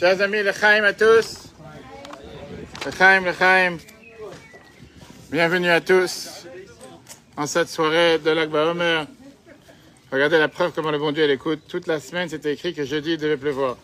[0.00, 1.52] Chers amis, le Chaim à tous.
[2.86, 3.76] Le Chaim, le Chaim.
[5.30, 6.46] Bienvenue à tous
[7.36, 9.06] en cette soirée de l'Akba Omer.
[10.10, 11.60] Regardez la preuve comment le bon Dieu l'écoute.
[11.68, 13.76] Toute la semaine, c'était écrit que jeudi, il devait pleuvoir.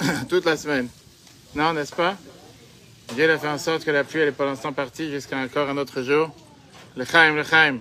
[0.30, 0.88] Toute la semaine.
[1.54, 2.16] Non, n'est-ce pas?
[3.14, 5.68] Dieu a fait en sorte que la pluie, elle est pour l'instant partie jusqu'à encore
[5.68, 6.30] un autre jour.
[6.96, 7.80] Le le Chaim.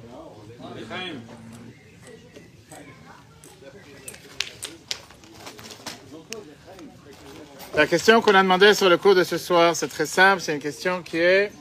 [7.77, 10.41] La question qu'on a demandé sur le cours de ce soir, c'est très simple.
[10.41, 11.51] C'est une question qui est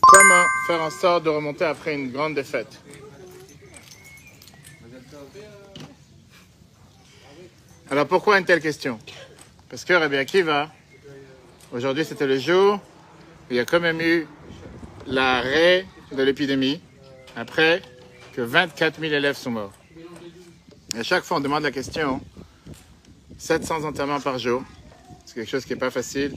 [0.00, 2.80] comment faire en sorte de remonter après une grande défaite?
[7.90, 9.00] Alors pourquoi une telle question?
[9.68, 10.70] Parce que Rabbi Akiva,
[11.72, 12.78] aujourd'hui c'était le jour où
[13.50, 14.28] il y a quand même eu
[15.08, 16.80] l'arrêt de l'épidémie
[17.34, 17.82] après
[18.32, 19.72] que 24 000 élèves sont morts.
[20.94, 22.20] Et à chaque fois on demande la question,
[23.38, 24.62] 700 enterrements par jour,
[25.30, 26.34] c'est quelque chose qui n'est pas facile.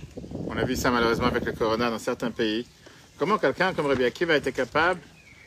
[0.47, 2.67] On a vu ça malheureusement avec le corona dans certains pays.
[3.17, 4.99] Comment quelqu'un comme Rabbi Akiva été capable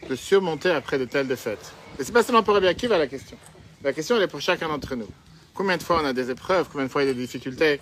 [0.08, 1.72] de surmonter après de telles défaites?
[1.96, 3.36] Et c'est pas seulement pour Rabbi Akiva la question.
[3.84, 5.06] La question elle est pour chacun d'entre nous.
[5.54, 7.80] Combien de fois on a des épreuves, combien de fois il y a des difficultés?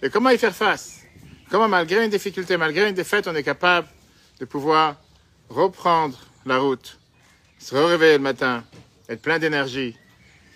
[0.00, 1.00] Et comment y faire face?
[1.50, 3.88] Comment malgré une difficulté, malgré une défaite, on est capable
[4.38, 4.94] de pouvoir
[5.48, 6.98] reprendre la route,
[7.58, 8.62] se réveiller le matin,
[9.08, 9.96] être plein d'énergie?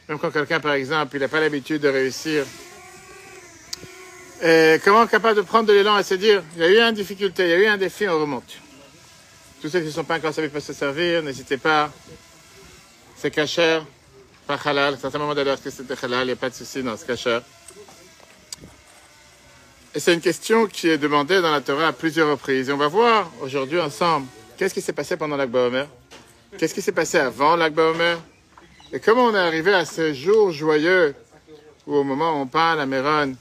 [0.09, 2.45] Même quand quelqu'un, par exemple, il n'a pas l'habitude de réussir
[4.43, 6.95] et comment capable de prendre de l'élan et se dire, il y a eu une
[6.95, 8.59] difficulté, il y a eu un défi, on remonte.
[9.61, 11.91] Tous ceux qui ne sont pas encore savus peuvent se servir, n'hésitez pas.
[13.17, 13.81] C'est cacher,
[14.47, 14.99] pas halal.
[15.01, 17.39] Certains moments d'ailleurs que c'était halal, il n'y a pas de souci, non, c'est cacher.
[19.95, 22.69] Et c'est une question qui est demandée dans la Torah à plusieurs reprises.
[22.69, 24.27] Et on va voir aujourd'hui ensemble
[24.59, 25.89] qu'est-ce qui s'est passé pendant l'Akba Omer,
[26.59, 28.19] qu'est-ce qui s'est passé avant l'Akba Omer,
[28.93, 31.15] et comment on est arrivé à ce jour joyeux
[31.87, 33.35] où au moment où on parle à Méron,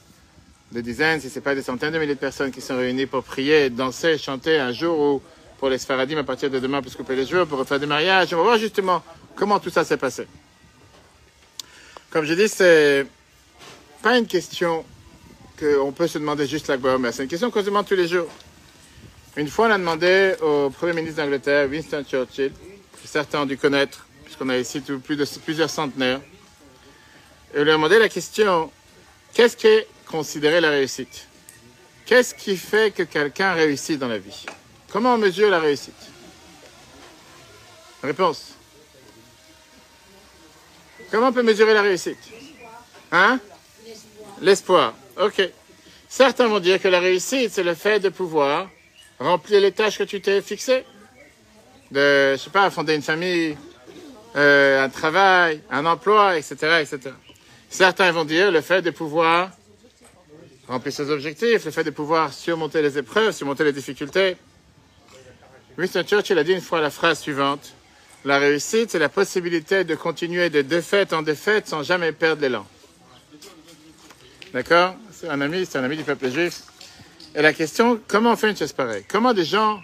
[0.74, 3.06] des dizaines, si ce n'est pas des centaines de milliers de personnes qui sont réunies
[3.06, 5.22] pour prier, danser, chanter un jour où,
[5.60, 7.86] pour les Sfaradim, à partir de demain, pour se couper les jours, pour faire des
[7.86, 8.34] mariages.
[8.34, 9.04] On va voir justement
[9.36, 10.28] comment tout ça s'est passé.
[12.10, 13.06] Comme je dis, c'est
[14.02, 14.84] pas une question
[15.60, 18.08] qu'on peut se demander juste la mais c'est une question qu'on se demande tous les
[18.08, 18.28] jours.
[19.38, 23.58] Une fois, on a demandé au Premier ministre d'Angleterre, Winston Churchill, que certains ont dû
[23.58, 26.22] connaître, puisqu'on a ici plus de, plusieurs centenaires,
[27.54, 28.72] et on lui a demandé la question,
[29.34, 31.28] qu'est-ce que considérer la réussite?
[32.06, 34.46] Qu'est-ce qui fait que quelqu'un réussit dans la vie?
[34.92, 36.04] Comment on mesure la réussite?
[38.04, 38.54] Réponse.
[41.10, 42.20] Comment on peut mesurer la réussite?
[43.12, 43.40] Hein?
[44.40, 44.94] L'espoir.
[45.20, 45.50] Ok.
[46.08, 48.70] Certains vont dire que la réussite, c'est le fait de pouvoir
[49.18, 50.86] remplir les tâches que tu t'es fixées.
[51.90, 53.58] De, je sais pas, fonder une famille,
[54.36, 57.16] euh, un travail, un emploi, etc., etc.
[57.68, 59.50] Certains vont dire le fait de pouvoir
[60.68, 64.38] remplir ses objectifs, le fait de pouvoir surmonter les épreuves, surmonter les difficultés.
[65.78, 67.74] Winston Churchill a dit une fois la phrase suivante.
[68.26, 72.66] La réussite, c'est la possibilité de continuer de défaite en défaite sans jamais perdre l'élan.
[74.54, 74.96] D'accord?
[75.12, 76.62] C'est un ami, c'est un ami du peuple juif.
[77.36, 79.82] Et la question, comment on fait une chose pareille Comment des gens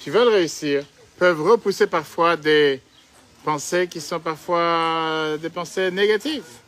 [0.00, 0.84] qui veulent réussir
[1.18, 2.80] peuvent repousser parfois des
[3.44, 6.61] pensées qui sont parfois des pensées négatives?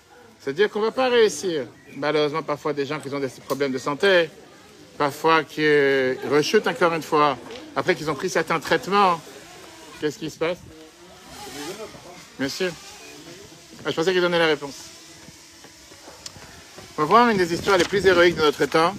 [0.45, 1.65] C'est-à-dire qu'on ne va pas réussir
[1.97, 4.29] malheureusement parfois des gens qui ont des problèmes de santé,
[4.99, 5.67] parfois qui
[6.31, 7.39] rechutent encore une fois,
[7.75, 9.23] après qu'ils ont pris certains traitements.
[9.99, 10.59] Qu'est-ce qui se passe?
[12.39, 12.71] Monsieur
[13.87, 14.75] ah, Je pensais qu'il donnait la réponse.
[16.99, 18.95] On va une des histoires les plus héroïques de notre temps,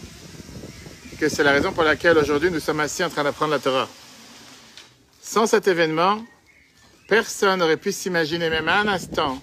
[1.20, 3.88] que c'est la raison pour laquelle aujourd'hui nous sommes assis en train d'apprendre la Torah.
[5.22, 6.26] Sans cet événement,
[7.08, 9.40] personne n'aurait pu s'imaginer même un instant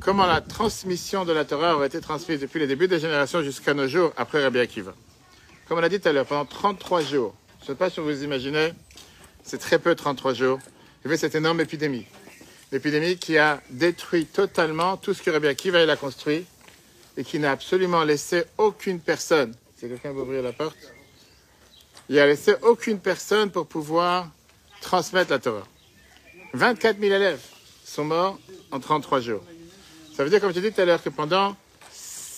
[0.00, 3.74] comment la transmission de la Torah aurait été transmise depuis les débuts des générations jusqu'à
[3.74, 4.94] nos jours après Rabbi Akiva?
[5.68, 8.00] Comme on l'a dit tout à l'heure, pendant 33 jours, je ne sais pas si
[8.00, 8.72] vous imaginez,
[9.44, 10.58] c'est très peu 33 jours,
[11.04, 12.06] il y cette énorme épidémie.
[12.72, 16.46] L'épidémie qui a détruit totalement tout ce que Rabbi Akiva a construit
[17.16, 20.78] et qui n'a absolument laissé aucune personne, si quelqu'un veut ouvrir la porte,
[22.08, 24.28] il a laissé aucune personne pour pouvoir
[24.80, 25.66] transmettre la Torah.
[26.54, 27.42] 24 000 élèves
[27.84, 28.38] sont morts
[28.72, 29.44] en 33 jours.
[30.20, 31.56] Ça veut dire, comme je dit tout à l'heure, que pendant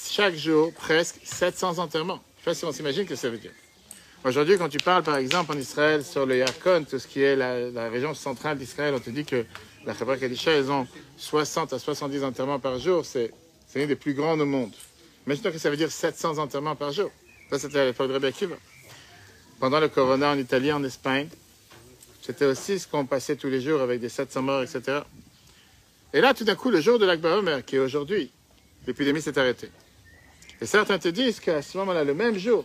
[0.09, 2.23] chaque jour, presque 700 enterrements.
[2.45, 3.51] Je ne sais pas si on s'imagine que ça veut dire.
[4.25, 7.35] Aujourd'hui, quand tu parles, par exemple, en Israël, sur le Yarkon, tout ce qui est
[7.35, 9.45] la, région centrale d'Israël, on te dit que
[9.85, 10.87] la Chabra Kadisha, ils ont
[11.17, 13.05] 60 à 70 enterrements par jour.
[13.05, 13.33] C'est
[13.75, 14.71] l'une des plus grandes au monde.
[15.27, 17.11] Imagine-toi que ça veut dire 700 enterrements par jour.
[17.51, 18.55] Ça, c'était à l'époque de Rabbi Akiva.
[19.59, 21.27] Pendant le Corona en Italie, en Espagne,
[22.25, 25.01] c'était aussi ce qu'on passait tous les jours avec des 700 morts, etc.
[26.15, 28.31] Et là, tout d'un coup, le jour de l'Akba qui est aujourd'hui,
[28.87, 29.71] l'épidémie s'est arrêtée.
[30.61, 32.65] Et certains te disent qu'à ce moment-là, le même jour,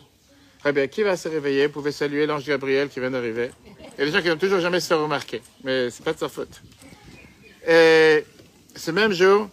[0.66, 3.52] eh bien, qui va se réveiller, pouvait saluer l'ange Gabriel qui vient d'arriver.
[3.98, 6.30] A des gens qui n'ont toujours jamais se faire remarquer, mais c'est pas de sa
[6.30, 6.62] faute.
[7.68, 8.26] Et
[8.76, 9.50] ce même jour,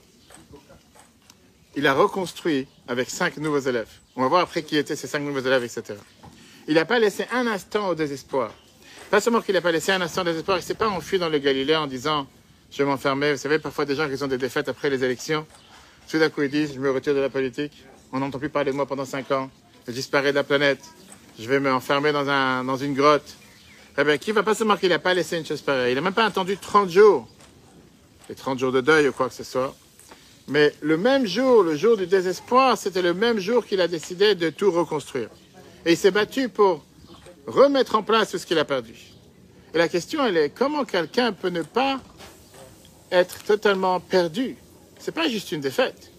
[1.77, 3.89] il a reconstruit avec cinq nouveaux élèves.
[4.17, 5.95] On va voir après qui étaient ces cinq nouveaux élèves, etc.
[6.69, 8.53] Il n'a pas laissé un instant au désespoir.
[9.11, 11.19] Pas seulement qu'il n'a pas laissé un instant au désespoir, il ne s'est pas enfui
[11.19, 12.27] dans le Galilée en disant
[12.77, 13.33] je m'enfermer.
[13.33, 15.47] Vous savez, parfois des gens qui ont des défaites après les élections,
[16.11, 18.73] tout d'un coup ils disent je me retire de la politique, on n'entend plus parler
[18.73, 19.51] de moi pendant cinq ans,
[19.87, 20.81] je disparais de la planète,
[21.39, 23.37] je vais m'enfermer dans, un, dans une grotte.
[23.97, 26.01] Eh bien, qui va pas seulement qu'il n'a pas laissé une chose pareille, il n'a
[26.01, 27.29] même pas attendu 30 jours,
[28.29, 29.75] les 30 jours de deuil ou quoi que ce soit,
[30.49, 34.35] mais le même jour, le jour du désespoir, c'était le même jour qu'il a décidé
[34.35, 35.29] de tout reconstruire.
[35.87, 36.85] Et il s'est battu pour
[37.47, 38.95] remettre en place tout ce qu'il a perdu.
[39.75, 42.01] Et la question, elle est comment quelqu'un peut ne pas
[43.15, 44.57] être totalement perdu
[44.99, 46.11] C'est pas juste une défaite.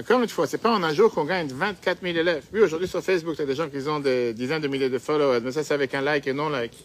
[0.00, 2.44] Encore une fois, c'est pas en un jour qu'on gagne 24 000 élèves.
[2.52, 4.88] Oui, aujourd'hui sur Facebook, il y a des gens qui ont des dizaines de milliers
[4.88, 6.76] de followers, mais ça, c'est avec un like et non-like.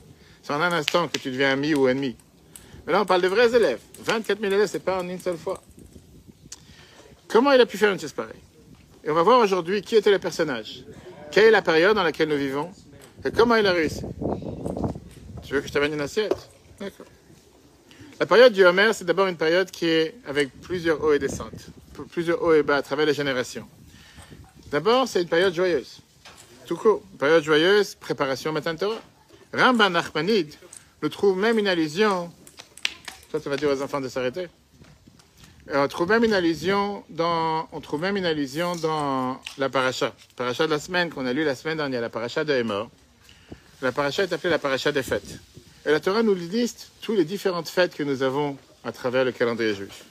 [0.42, 2.16] C'est en un instant que tu deviens ami ou ennemi.
[2.86, 3.80] Mais là, on parle de vrais élèves.
[4.04, 5.62] 24 000 élèves, c'est pas en une seule fois.
[7.28, 8.42] Comment il a pu faire une chose pareille?
[9.04, 10.84] Et on va voir aujourd'hui qui était le personnage.
[11.32, 12.72] Quelle est la période dans laquelle nous vivons?
[13.24, 14.02] Et comment il a réussi?
[15.44, 16.36] Tu veux que je t'amène une assiette?
[16.80, 17.06] D'accord.
[18.24, 21.68] La période du Homer, c'est d'abord une période qui est avec plusieurs hauts et descentes,
[22.10, 23.68] plusieurs hauts et bas à travers les générations.
[24.72, 26.00] D'abord, c'est une période joyeuse.
[26.66, 27.04] Tout court.
[27.20, 29.02] Période joyeuse, préparation au matin de Torah.
[29.54, 30.54] Ramban Nachmanide
[31.02, 32.32] nous trouve même une allusion.
[33.30, 34.48] Toi, ça va dire aux enfants de s'arrêter.
[35.74, 40.14] On trouve même une allusion dans, on trouve même une allusion dans la paracha.
[40.38, 42.90] De la semaine qu'on a lu la semaine dernière, la paracha de Hémor.
[43.82, 45.42] La paracha est appelée la paracha des fêtes.
[45.86, 49.34] Et la Torah nous liste toutes les différentes fêtes que nous avons à travers le
[49.34, 50.06] calendrier juif.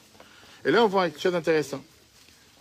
[0.66, 1.82] Et là, on voit quelque chose d'intéressant.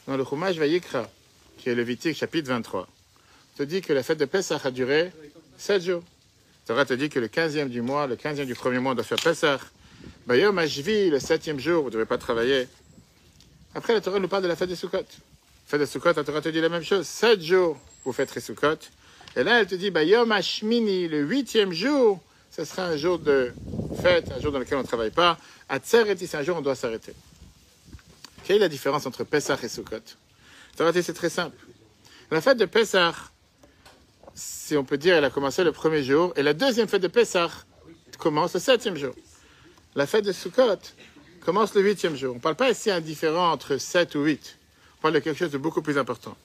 [0.07, 1.09] Dans le Chumash Vayikra,
[1.57, 4.71] qui est le Lévitique chapitre 23, on te dit que la fête de Pessah a
[4.71, 5.11] duré
[5.57, 6.03] 7 jours.
[6.67, 8.95] La Torah te dit que le 15e du mois, le 15e du premier mois, on
[8.95, 9.59] doit faire Pessah.
[10.25, 12.67] Bayom Ashvi, le 7e jour, vous ne devez pas travailler.
[13.75, 14.99] Après, la Torah nous parle de la fête de Sukkot.
[14.99, 15.03] La
[15.67, 17.05] fête de Sukkot, la Torah te dit la même chose.
[17.05, 18.79] Sept jours, vous faites Sukkot.
[19.35, 22.21] Et là, elle te dit, bah, Yom Hashmini, le huitième jour,
[22.51, 23.53] ce sera un jour de
[24.01, 25.37] fête, un jour dans lequel on ne travaille pas.
[25.69, 27.13] À Tsereti, c'est un jour on doit s'arrêter.
[28.43, 30.01] Quelle est la différence entre Pessah et Sukkot?
[30.75, 31.57] C'est très simple.
[32.29, 33.13] La fête de Pessah,
[34.35, 37.07] si on peut dire, elle a commencé le premier jour, et la deuxième fête de
[37.07, 37.49] Pessah
[38.17, 39.15] commence le septième jour.
[39.95, 40.77] La fête de Sukkot,
[41.41, 42.33] commence le huitième jour.
[42.33, 44.57] On ne parle pas ici un différent entre sept ou huit.
[44.99, 46.35] On parle de quelque chose de beaucoup plus important.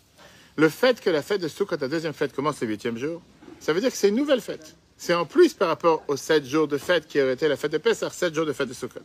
[0.57, 3.21] Le fait que la fête de Sukkot, la deuxième fête, commence le huitième jour,
[3.61, 4.77] ça veut dire que c'est une nouvelle fête.
[4.99, 7.73] C'est en plus par rapport aux sept jours de fête qui auraient été la fête
[7.73, 9.01] de Pessah, sept jours de fête de Sukkot.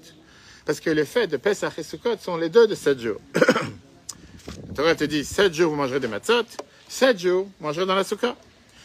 [0.66, 3.20] Parce que les fêtes de Pessah et Sukkot sont les deux de sept jours.
[3.36, 6.46] la Torah te dit, sept jours vous mangerez des matzot,
[6.88, 8.36] sept jours vous mangerez dans la Sukkot.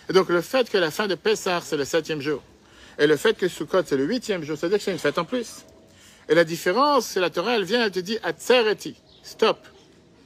[0.08, 2.42] Et donc le fait que la fin de Pessah c'est le septième jour,
[2.98, 4.98] et le fait que Sukkot c'est le huitième jour, ça veut dire que c'est une
[4.98, 5.64] fête en plus.
[6.28, 8.96] Et la différence, c'est la Torah, elle vient, elle te dit Atzereti.
[9.22, 9.58] Stop.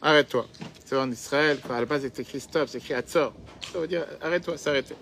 [0.01, 0.47] Arrête-toi.
[0.87, 3.35] C'est en Israël, à la base c'est écrit stop, c'est écrit Atzor.
[3.71, 4.95] Ça veut dire arrête-toi, s'arrêter.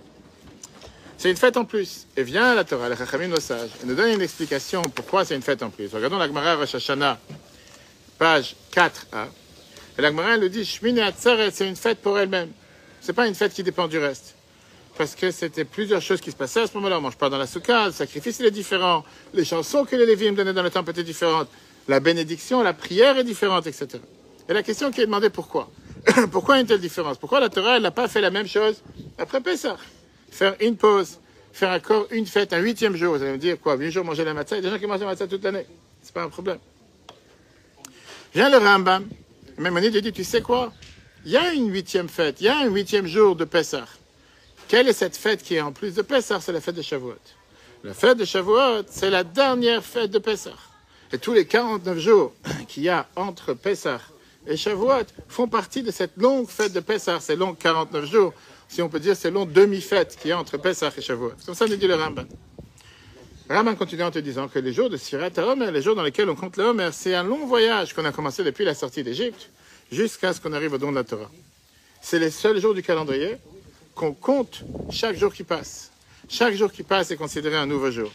[1.19, 2.07] C'est une fête en plus.
[2.17, 5.35] Et vient la Torah, le Chachamim, nos sages, et nous donne une explication pourquoi c'est
[5.35, 5.93] une fête en plus.
[5.93, 7.19] Regardons la Gemara Rosh Hashanah,
[8.19, 9.27] page 4a.
[9.99, 12.51] Et la Gemara nous dit c'est une fête pour elle-même.
[13.01, 14.37] C'est pas une fête qui dépend du reste
[14.97, 16.99] parce que c'était plusieurs choses qui se passaient à ce moment-là.
[16.99, 20.07] On mange pas dans la soukha, le sacrifice il est différent, les chansons que les
[20.07, 21.49] Lévites donnaient dans le temple étaient différentes,
[21.87, 23.89] la bénédiction, la prière est différente, etc.
[24.49, 25.71] Et la question qui est demandée, pourquoi?
[26.31, 27.19] Pourquoi une telle différence?
[27.19, 28.83] Pourquoi la Torah n'a pas fait la même chose
[29.19, 29.77] après Pessah?
[30.31, 31.19] Faire une pause,
[31.53, 33.17] faire encore une fête, un huitième jour.
[33.17, 34.81] Vous allez me dire quoi Huit jours manger la matzah Il y a des gens
[34.81, 35.67] qui mangent la matzah toute l'année.
[36.03, 36.59] C'est pas un problème.
[38.35, 39.09] Vient le Rambam.
[39.59, 40.73] Même il dit, tu sais quoi?
[41.25, 43.87] Il y a une huitième fête, il y a un huitième jour de Pessah.
[44.69, 46.41] Quelle est cette fête qui est en plus de Pessah?
[46.41, 47.15] C'est la fête de Shavuot.
[47.83, 50.57] La fête de Shavuot, c'est la dernière fête de Pessah.
[51.13, 52.33] Et tous les 49 jours
[52.69, 54.01] qu'il y a entre Pessah
[54.47, 58.33] et Shavuot font partie de cette longue fête de Pessah, ces longs 49 jours,
[58.69, 61.33] si on peut dire demi-fêtes qu'il y a entre Pessah et Shavuot.
[61.45, 62.27] Comme ça nous dit le Ramban.
[63.49, 66.29] Ramban continue en te disant que les jours de Sirat Homer, les jours dans lesquels
[66.29, 69.49] on compte le Homer, c'est un long voyage qu'on a commencé depuis la sortie d'Égypte
[69.91, 71.31] jusqu'à ce qu'on arrive au don de la Torah.
[72.03, 73.37] C'est les seuls jours du calendrier
[73.95, 75.91] qu'on compte chaque jour qui passe.
[76.29, 78.13] Chaque jour qui passe est considéré un nouveau jour.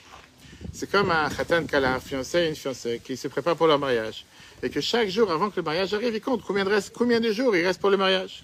[0.72, 3.80] C'est comme un khatan kala, un fiancé et une fiancée qui se préparent pour leur
[3.80, 4.26] mariage.
[4.62, 7.20] Et que chaque jour, avant que le mariage arrive, ils comptent combien de, reste, combien
[7.20, 8.44] de jours il reste pour le mariage?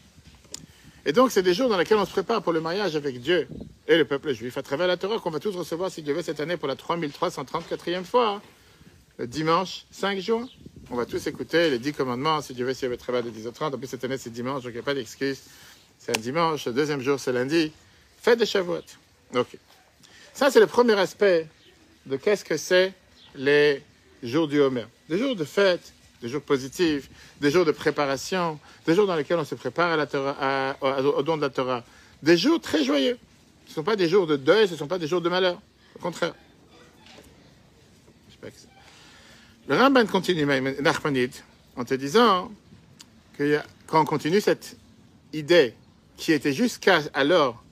[1.10, 3.48] Et donc, c'est des jours dans lesquels on se prépare pour le mariage avec Dieu
[3.88, 6.22] et le peuple juif à travers la Torah qu'on va tous recevoir, si Dieu veut,
[6.22, 8.44] cette année pour la 3334e fois,
[9.18, 10.48] le dimanche 5 juin.
[10.92, 13.32] On va tous écouter les 10 commandements, si Dieu veut, s'il y avait travail de
[13.32, 13.74] 10h30.
[13.74, 15.42] En plus, cette année, c'est dimanche, donc il n'y a pas d'excuse.
[15.98, 17.72] c'est un dimanche, le deuxième jour, c'est lundi.
[18.22, 18.84] Fête de Shavuot.
[19.34, 19.58] Ok.
[20.36, 21.48] Ça, c'est le premier aspect
[22.06, 22.94] de qu'est-ce que c'est
[23.34, 23.82] les
[24.22, 24.86] jours du Homer.
[25.10, 27.10] Des jours de fête, des jours positifs,
[27.40, 31.24] des jours de préparation, des jours dans lesquels on se prépare à la Torah, au
[31.24, 31.84] don de la Torah.
[32.22, 33.18] Des jours très joyeux.
[33.66, 35.30] Ce ne sont pas des jours de deuil, ce ne sont pas des jours de
[35.30, 35.62] malheur.
[35.96, 36.34] Au contraire.
[39.68, 40.46] Le Ramban continue,
[40.82, 41.36] Nachmanide,
[41.76, 42.52] en te disant
[43.38, 44.76] que quand on continue cette
[45.32, 45.76] idée
[46.18, 47.64] qui était jusqu'à alors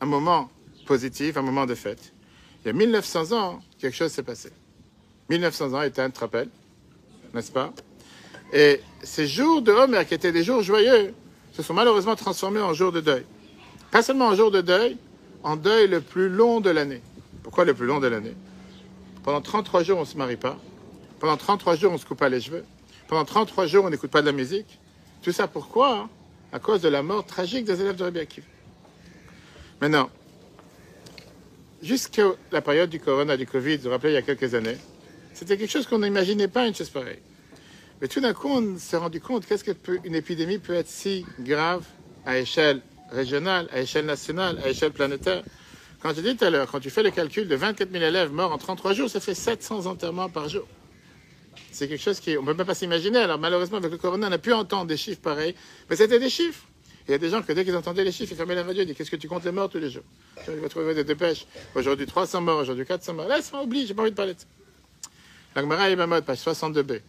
[0.00, 0.50] un moment
[0.86, 2.12] positif, un moment de fête,
[2.62, 4.52] il y a 1900 ans, quelque chose s'est passé.
[5.30, 6.50] 1900 ans était un rappel,
[7.32, 7.72] n'est-ce pas?
[8.52, 11.14] Et ces jours de Homer, qui étaient des jours joyeux,
[11.52, 13.24] se sont malheureusement transformés en jours de deuil.
[13.90, 14.96] Pas seulement en jours de deuil,
[15.42, 17.02] en deuil le plus long de l'année.
[17.42, 18.34] Pourquoi le plus long de l'année?
[19.22, 20.58] Pendant 33 jours, on ne se marie pas.
[21.18, 22.64] Pendant 33 jours, on ne se coupe pas les cheveux.
[23.08, 24.78] Pendant 33 jours, on n'écoute pas de la musique.
[25.22, 26.08] Tout ça pourquoi?
[26.52, 28.46] À cause de la mort tragique des élèves de Rabbi Akiva.
[29.80, 30.10] Maintenant,
[31.82, 34.76] jusqu'à la période du corona, du Covid, vous vous rappelez, il y a quelques années,
[35.34, 37.20] c'était quelque chose qu'on n'imaginait pas, une chose pareille.
[38.00, 41.84] Mais tout d'un coup, on s'est rendu compte qu'est-ce qu'une épidémie peut être si grave
[42.26, 45.42] à échelle régionale, à échelle nationale, à échelle planétaire.
[46.02, 48.32] Quand je dis tout à l'heure, quand tu fais le calcul de 24 000 élèves
[48.32, 50.66] morts en 33 jours, ça fait 700 enterrements par jour.
[51.72, 53.18] C'est quelque chose qu'on ne peut même pas s'imaginer.
[53.18, 55.54] Alors malheureusement, avec le corona, on a pu entendre des chiffres pareils,
[55.88, 56.64] mais c'était des chiffres.
[57.08, 58.82] Il y a des gens que dès qu'ils entendaient les chiffres, ils fermaient la radio
[58.82, 60.02] et disaient Qu'est-ce que tu comptes les morts tous les jours?
[60.44, 61.46] Tu vas trouver des dépêches.
[61.74, 63.28] Aujourd'hui 300 morts, aujourd'hui 400 morts.
[63.28, 64.46] Laisse-moi oublier, j'ai pas envie de parler de ça.
[65.54, 67.00] L'Agmara page 62b,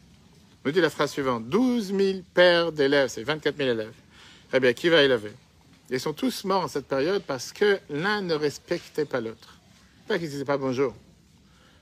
[0.67, 3.93] nous dit la phrase suivante 12 000 pères d'élèves, c'est 24 000 élèves.
[4.53, 5.31] Eh bien, qui va élever?
[5.89, 9.57] Ils sont tous morts en cette période parce que l'un ne respectait pas l'autre.
[10.09, 10.93] Pas qu'ils ne disaient pas bonjour.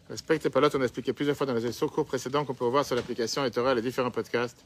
[0.07, 2.85] Respecte pas l'autre, on a expliqué plusieurs fois dans les cours précédents qu'on peut voir
[2.85, 4.63] sur l'application et les différents podcasts.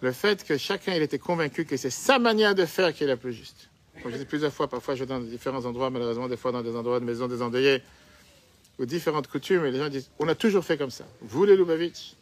[0.00, 3.08] Le fait que chacun il était convaincu que c'est sa manière de faire qui est
[3.08, 3.68] la plus juste.
[4.00, 6.62] Comme je dis plusieurs fois, parfois je vais dans différents endroits, malheureusement des fois dans
[6.62, 7.82] des endroits de maisons des endeuillés,
[8.78, 11.04] ou différentes coutumes, et les gens disent on a toujours fait comme ça.
[11.20, 12.14] Vous, les Lubavitch,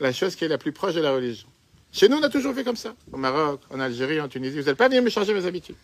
[0.00, 1.48] la, chose qui est la plus proche de la religion.
[1.92, 2.94] Chez nous, on a toujours fait comme ça.
[3.12, 5.76] Au Maroc, en Algérie, en Tunisie, vous n'allez pas venir me changer mes habitudes.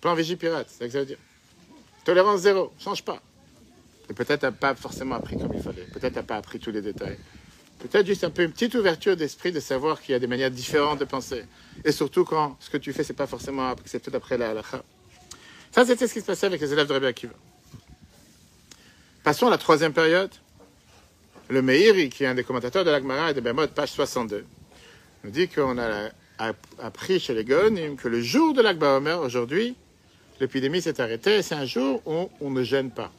[0.00, 1.18] Plan Vigipirate, c'est ça que ça veut dire.
[2.04, 3.22] Tolérance zéro, change pas.
[4.10, 5.86] Et peut-être n'a pas forcément appris comme il fallait.
[5.92, 7.18] Peut-être n'a pas appris tous les détails.
[7.78, 10.50] Peut-être juste un peu une petite ouverture d'esprit de savoir qu'il y a des manières
[10.50, 11.44] différentes de penser.
[11.84, 14.82] Et surtout quand ce que tu fais, c'est pas forcément accepté d'après la halakha.
[15.72, 17.34] Ça, c'était ce qui se passait avec les élèves de Rabbi Akiva.
[19.22, 20.30] Passons à la troisième période.
[21.50, 24.46] Le Meiri, qui est un des commentateurs de l'Agmara et de Bemot, page 62,
[25.24, 26.08] nous dit qu'on a
[26.78, 29.76] appris chez les Gonim que le jour de l'Akba Omer, aujourd'hui,
[30.40, 33.12] l'épidémie s'est arrêtée c'est un jour où on ne gêne pas.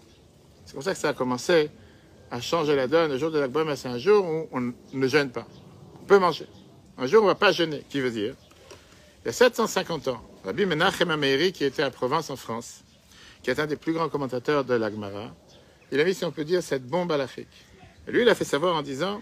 [0.66, 1.70] C'est comme ça que ça a commencé
[2.32, 3.12] à changer la donne.
[3.12, 5.48] Le jour de l'Akba c'est un jour où on ne gêne pas.
[6.02, 6.48] On peut manger.
[6.98, 8.34] Un jour on ne va pas jeûner, qui veut dire,
[9.24, 12.82] il y a 750 ans, Rabbi Menachem Ameiri, qui était à Provence en France,
[13.44, 15.36] qui est un des plus grands commentateurs de l'Agmara,
[15.92, 17.48] il a mis, si on peut dire, cette bombe à l'Afrique.
[18.08, 19.22] Lui, il a fait savoir en disant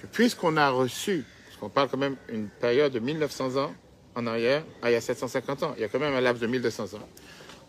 [0.00, 3.74] que puisqu'on a reçu, parce qu'on parle quand même une période de 1900 ans
[4.14, 6.40] en arrière, ah, il y a 750 ans, il y a quand même un laps
[6.40, 7.08] de 1200 ans,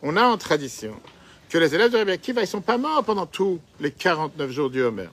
[0.01, 0.99] on a en tradition
[1.49, 4.51] que les élèves de Rabbi Akiva, ils ne sont pas morts pendant tous les 49
[4.51, 5.09] jours du Homer.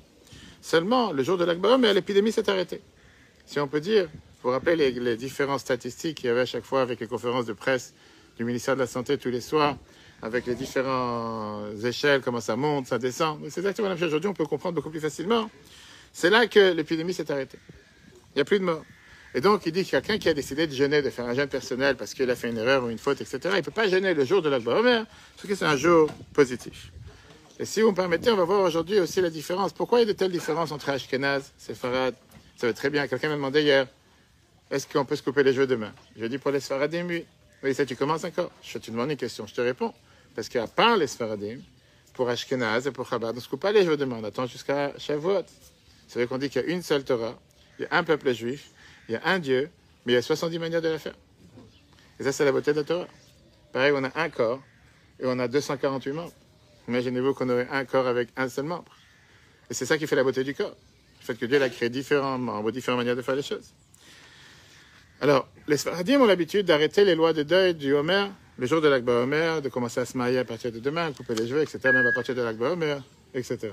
[0.61, 2.81] Seulement, le jour de l'Akba l'épidémie s'est arrêtée.
[3.47, 4.09] Si on peut dire,
[4.43, 7.47] vous rappelez les, les différentes statistiques qu'il y avait à chaque fois avec les conférences
[7.47, 7.95] de presse
[8.37, 9.77] du ministère de la Santé tous les soirs,
[10.25, 13.41] avec les différentes échelles, comment ça monte, ça descend.
[13.51, 14.09] C'est exactement la même chose.
[14.09, 15.51] Aujourd'hui, on peut comprendre beaucoup plus facilement.
[16.15, 17.59] C'est là que l'épidémie s'est arrêtée.
[18.31, 18.85] Il n'y a plus de morts.
[19.35, 21.49] Et donc, il dit que quelqu'un qui a décidé de jeûner, de faire un jeûne
[21.49, 23.87] personnel parce qu'il a fait une erreur ou une faute, etc., il ne peut pas
[23.87, 25.05] jeûner le jour de l'Akba Omer,
[25.37, 26.91] parce que c'est un jour positif.
[27.59, 29.75] Et si vous me permettez, on va voir aujourd'hui aussi la différence.
[29.75, 32.15] Pourquoi il y a de telles différences entre Ashkenaz, Sepharad
[32.57, 33.07] Ça va très bien.
[33.09, 33.89] Quelqu'un m'a demandé hier,
[34.71, 35.93] est-ce qu'on peut se couper les cheveux demain?
[36.17, 37.27] Je dis pour les Sfaradim, oui.
[37.63, 38.51] Oui, ça, tu commences encore?
[38.63, 39.93] Je te demande une question, je te réponds.
[40.35, 41.59] Parce qu'à part les Sfaradim,
[42.13, 43.89] pour Ashkenaz et pour Chabad, on ne se coupe pas les.
[43.89, 45.45] On attend jusqu'à Shavuot.
[46.07, 47.39] C'est vrai qu'on dit qu'il y a une seule Torah,
[47.79, 48.71] il y a un peuple juif,
[49.09, 49.71] il y a un Dieu,
[50.05, 51.15] mais il y a 70 manières de la faire.
[52.21, 53.09] Et ça, c'est la beauté de la Torah.
[53.73, 54.63] Pareil, on a un corps
[55.19, 56.33] et on a 248 membres.
[56.87, 58.97] Imaginez-vous qu'on aurait un corps avec un seul membre.
[59.71, 60.77] Et c'est ça qui fait la beauté du corps.
[61.21, 63.73] Le fait que Dieu a créé différents membres, différentes manières de faire les choses.
[65.21, 68.89] Alors, les Sfaradim ont l'habitude d'arrêter les lois de deuil du Homer, le jour de
[68.89, 71.79] l'Akba Homer, de commencer à se marier à partir de demain, couper les cheveux, etc.,
[71.85, 72.99] même à partir de l'Akba Homer,
[73.35, 73.71] etc.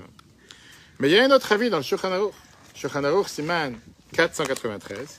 [0.98, 2.34] Mais il y a un autre avis dans le Shulchan Aruch.
[2.74, 3.74] Shulchan Aruch Siman
[4.12, 5.18] 493,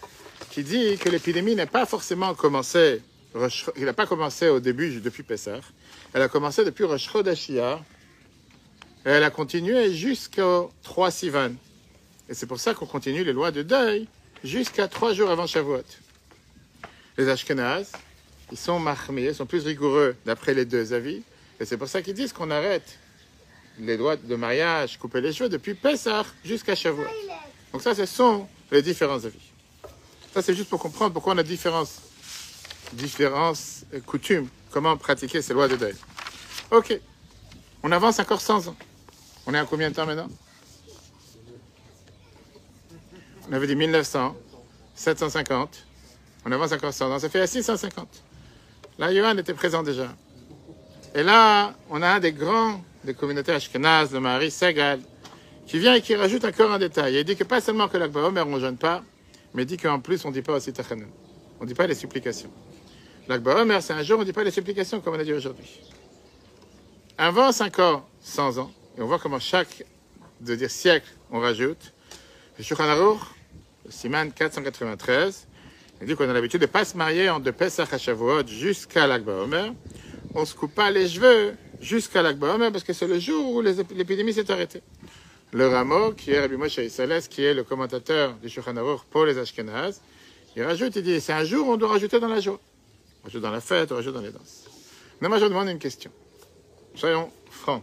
[0.51, 3.01] qui dit que l'épidémie n'a pas forcément commencé,
[3.77, 5.61] il n'a pas commencé au début depuis Pessah,
[6.13, 7.09] elle a commencé depuis Rosh
[9.05, 11.51] et elle a continué jusqu'au 3 Sivan.
[12.29, 14.07] Et c'est pour ça qu'on continue les lois de deuil
[14.43, 15.83] jusqu'à trois jours avant Shavuot.
[17.17, 17.91] Les Ashkenazes,
[18.53, 21.23] ils sont mahmiés, ils sont plus rigoureux d'après les deux avis.
[21.59, 22.99] Et c'est pour ça qu'ils disent qu'on arrête
[23.79, 27.03] les droits de mariage, couper les cheveux depuis Pessah jusqu'à Shavuot.
[27.71, 29.51] Donc ça, ce sont les différents avis.
[30.35, 31.89] Ça, c'est juste pour comprendre pourquoi on a différentes,
[32.91, 33.57] différentes
[34.05, 35.95] coutumes, comment pratiquer ces lois de deuil.
[36.69, 36.99] Ok,
[37.81, 38.75] on avance encore 100 ans.
[39.47, 40.29] On est à combien de temps maintenant?
[43.49, 44.35] On avait dit 1900,
[44.93, 45.87] 750.
[46.45, 47.17] On avance encore 100 ans.
[47.17, 48.07] Ça fait à 650.
[49.03, 50.07] Là, Yohan était présent déjà.
[51.13, 55.01] Et là, on a un des grands des communautés ashkenazes, le mari Segal,
[55.67, 57.15] qui vient et qui rajoute encore un détail.
[57.15, 59.03] Il dit que pas seulement que l'Akba Omer, on ne jeûne pas,
[59.53, 61.09] mais il dit qu'en plus, on ne dit pas aussi Tachanun.
[61.59, 62.49] On ne dit pas les supplications.
[63.27, 65.33] L'Akba Omer, c'est un jour, on ne dit pas les supplications comme on a dit
[65.33, 65.81] aujourd'hui.
[67.17, 69.83] Avance encore 100 ans, et on voit comment chaque,
[70.39, 71.91] de dire siècle, on rajoute.
[72.57, 72.63] Le
[73.85, 75.47] le Siman 493,
[76.03, 78.45] il dit qu'on a l'habitude de ne pas se marier en de Pesach à Shavuot
[78.45, 79.73] jusqu'à l'Akba Omer.
[80.35, 83.61] On se coupe pas les cheveux jusqu'à l'Akba Omer parce que c'est le jour où
[83.61, 84.81] l'épidémie s'est arrêtée.
[85.53, 86.77] Le Ramo, qui est Rabbi Moshe
[87.29, 88.73] qui est le commentateur du Shulchan
[89.11, 90.01] pour les Ashkenazes,
[90.57, 92.59] il rajoute, il dit, c'est un jour où on doit rajouter dans la joie.
[93.21, 94.65] On rajoute dans la fête, on rajoute dans les danses.
[95.21, 96.11] Mais moi, je demande une question.
[96.95, 97.81] Soyons francs.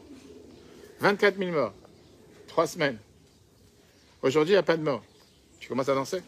[1.00, 1.72] 24 000 morts.
[2.48, 2.98] Trois semaines.
[4.20, 5.02] Aujourd'hui, il n'y a pas de mort.
[5.58, 6.20] Tu commences à danser?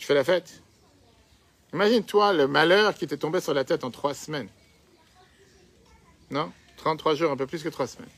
[0.00, 0.62] Tu fais la fête
[1.74, 4.48] Imagine, toi, le malheur qui t'est tombé sur la tête en trois semaines.
[6.30, 6.50] Non?
[6.78, 8.08] 33 jours, un peu plus que trois semaines.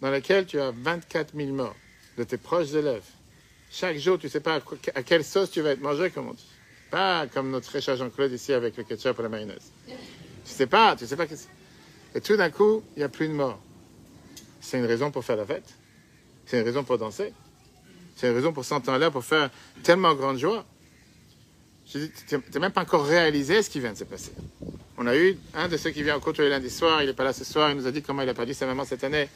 [0.00, 1.76] Dans laquelle tu as 24 000 morts
[2.16, 3.04] de tes proches élèves.
[3.70, 4.58] Chaque jour, tu ne sais pas
[4.94, 6.48] à, quelle sauce tu vas être mangé, comme on dit.
[6.90, 9.70] Pas comme notre cher Jean-Claude ici avec le ketchup ou la mayonnaise.
[9.86, 9.94] Tu
[10.52, 11.48] sais pas, tu sais pas que c'est.
[12.14, 13.60] Et tout d'un coup, il n'y a plus de morts.
[14.62, 15.74] C'est une raison pour faire la fête.
[16.46, 17.34] C'est une raison pour danser.
[18.16, 19.50] C'est une raison pour s'entendre là, pour faire
[19.82, 20.64] tellement grande joie.
[21.86, 24.32] Je dis, tu n'as même pas encore réalisé ce qui vient de se passer.
[24.98, 27.06] On a eu un de ceux qui vient au cours tous les lundis soirs, il
[27.06, 28.84] n'est pas là ce soir, il nous a dit comment il a perdu sa maman
[28.84, 29.28] cette année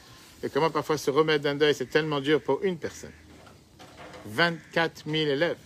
[0.43, 3.11] et comment parfois se remettre d'un deuil, c'est tellement dur pour une personne.
[4.25, 5.57] 24 000 élèves.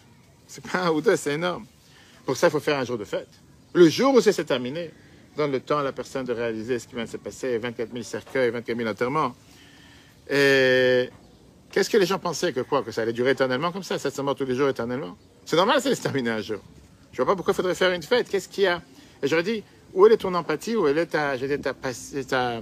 [0.47, 1.65] C'est pas un ou deux, c'est énorme.
[2.25, 3.30] Pour ça, il faut faire un jour de fête.
[3.73, 4.91] Le jour où ça s'est terminé,
[5.38, 7.91] donne le temps à la personne de réaliser ce qui vient de se passer, 24
[7.91, 9.36] 000 cercueils, 24 000 enterrements.
[10.30, 11.10] Et
[11.75, 14.23] qu'est-ce que les gens pensaient que quoi Que ça allait durer éternellement comme ça, 700
[14.23, 15.17] morts tous les jours éternellement?
[15.43, 16.61] C'est normal, ça allait se terminer un jour.
[17.11, 18.29] Je vois pas pourquoi il faudrait faire une fête.
[18.29, 18.81] Qu'est-ce qu'il y a?
[19.21, 19.61] Et j'aurais dit,
[19.93, 21.73] où est ton empathie Où est ta, ta,
[22.29, 22.61] ta,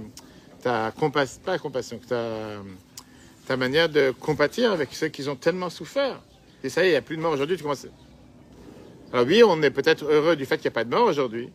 [0.60, 2.60] ta compassion, pas compassion, ta,
[3.46, 6.20] ta manière de compatir avec ceux qui ont tellement souffert?
[6.64, 7.86] Et ça y est, il n'y a plus de morts aujourd'hui, tu commences...
[9.12, 11.52] Alors oui, on est peut-être heureux du fait qu'il n'y a pas de mort aujourd'hui,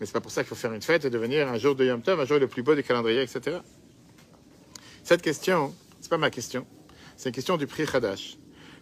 [0.00, 1.84] mais c'est pas pour ça qu'il faut faire une fête et devenir un jour de
[1.84, 3.58] Yom Tov, un jour le plus beau du calendrier, etc.
[5.04, 6.66] Cette question, c'est pas ma question,
[7.16, 8.36] c'est une question du Pri Hadash.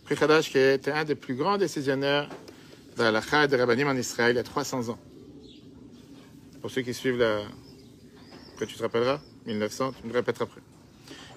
[0.05, 2.29] Pri Hadash qui était un des plus grands décisionnaires
[2.97, 4.99] de la de Rabbanim en Israël il y a 300 ans.
[6.61, 7.43] Pour ceux qui suivent la...
[8.53, 10.61] Après, tu te rappelleras 1900, tu me répèteras après.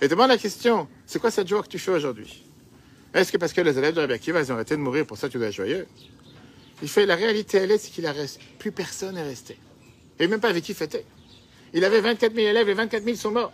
[0.02, 2.44] Et demande la question, c'est quoi cette joie que tu fais aujourd'hui?
[3.14, 5.18] Est-ce que parce que les élèves de Rabbi Akiva, ils ont arrêté de mourir, pour
[5.18, 5.88] ça tu dois être joyeux?
[6.82, 8.14] Il fait, la réalité, elle est, c'est qu'il a
[8.60, 9.58] plus personne n'est resté.
[10.20, 11.04] Et même pas avec qui fêter.
[11.74, 13.54] Il avait 24 000 élèves et 24 000 sont morts.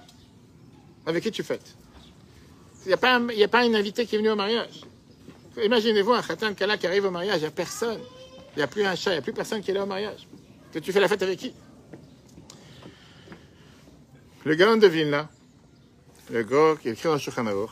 [1.05, 1.75] Avec qui tu fêtes?
[2.85, 4.81] Il n'y a, pas un- a pas une invité qui est venu au mariage.
[5.63, 7.99] Imaginez-vous un Khatan Kala qui arrive au mariage, il n'y a personne.
[8.55, 9.87] Il n'y a plus un chat, il n'y a plus personne qui est là au
[9.87, 10.27] mariage.
[10.73, 11.53] Que tu fais la fête avec qui?
[14.45, 15.29] Le Gaon de Vilna,
[16.29, 17.69] le gros qui écrit dans Shulchan Aruch,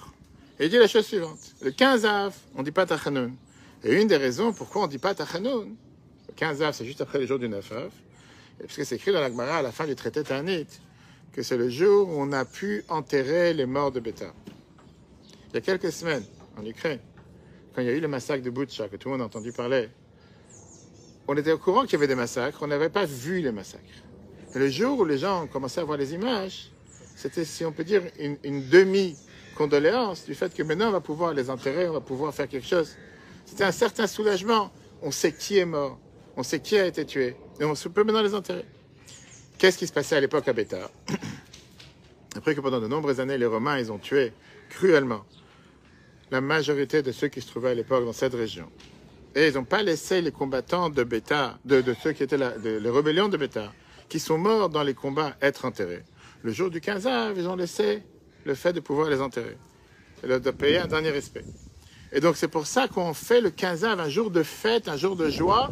[0.60, 1.40] et il dit la chose suivante.
[1.62, 3.36] Le 15 Av, on ne dit pas Tachanoun.
[3.84, 5.76] Et une des raisons pourquoi on ne dit pas Tachanoun,
[6.30, 7.90] le 15 Av, c'est juste après le jour du 9 Av,
[8.60, 10.68] parce que c'est écrit dans la Gemara à la fin du traité Tanit,
[11.34, 14.32] que c'est le jour où on a pu enterrer les morts de Beta.
[15.52, 16.24] Il y a quelques semaines,
[16.58, 17.00] en Ukraine,
[17.76, 19.52] quand il y a eu le massacre de Butcha, que tout le monde a entendu
[19.52, 19.90] parler,
[21.28, 23.84] on était au courant qu'il y avait des massacres, on n'avait pas vu les massacres.
[24.56, 26.72] Et le jour où les gens ont commencé à voir les images,
[27.18, 31.34] c'était, si on peut dire, une, une demi-condoléance du fait que maintenant on va pouvoir
[31.34, 32.96] les enterrer, on va pouvoir faire quelque chose.
[33.46, 34.72] C'était un certain soulagement.
[35.02, 36.00] On sait qui est mort,
[36.38, 38.66] on sait qui a été tué, et on peut maintenant les enterrer.
[39.58, 40.90] Qu'est-ce qui se passait à l'époque à Bétar
[42.38, 44.32] Après que pendant de nombreuses années, les Romains, ils ont tué
[44.70, 45.26] cruellement
[46.32, 48.70] la majorité de ceux qui se trouvaient à l'époque dans cette région.
[49.36, 52.90] Et ils n'ont pas laissé les combattants de Bétar, de, ceux qui étaient de, les
[52.90, 53.74] rébellions de Bétar,
[54.10, 56.04] qui sont morts dans les combats, être enterrés.
[56.42, 58.02] Le jour du 15 av, ils ont laissé
[58.46, 59.58] le fait de pouvoir les enterrer.
[60.24, 61.44] Et de de payer un dernier respect.
[62.14, 64.98] Et donc c'est pour ça qu'on fait le 15 av un jour de fête, un
[64.98, 65.70] jour de joie,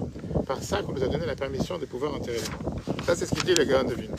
[0.47, 3.03] par ça qu'on nous a donné la permission de pouvoir enterrer les.
[3.05, 4.15] Ça c'est ce qu'il dit le Gaon de Vilna.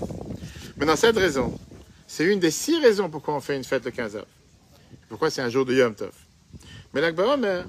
[0.77, 1.59] Maintenant cette raison,
[2.07, 4.27] c'est une des six raisons pourquoi on fait une fête le 15 av.
[5.09, 6.13] Pourquoi c'est un jour de Yom Tov?
[6.93, 7.67] Mais l'Akba Omer,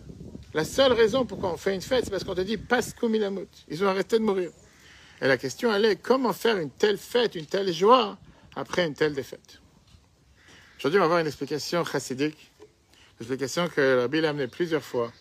[0.54, 3.48] La seule raison pourquoi on fait une fête, c'est parce qu'on te dit Pasco Milamut.
[3.70, 4.52] Ils ont arrêté de mourir.
[5.22, 8.18] Et la question, elle est comment faire une telle fête, une telle joie
[8.56, 9.62] après une telle défaite?
[10.80, 15.12] Aujourd'hui, on va voir une explication chassidique, une explication que l'a amenée plusieurs fois.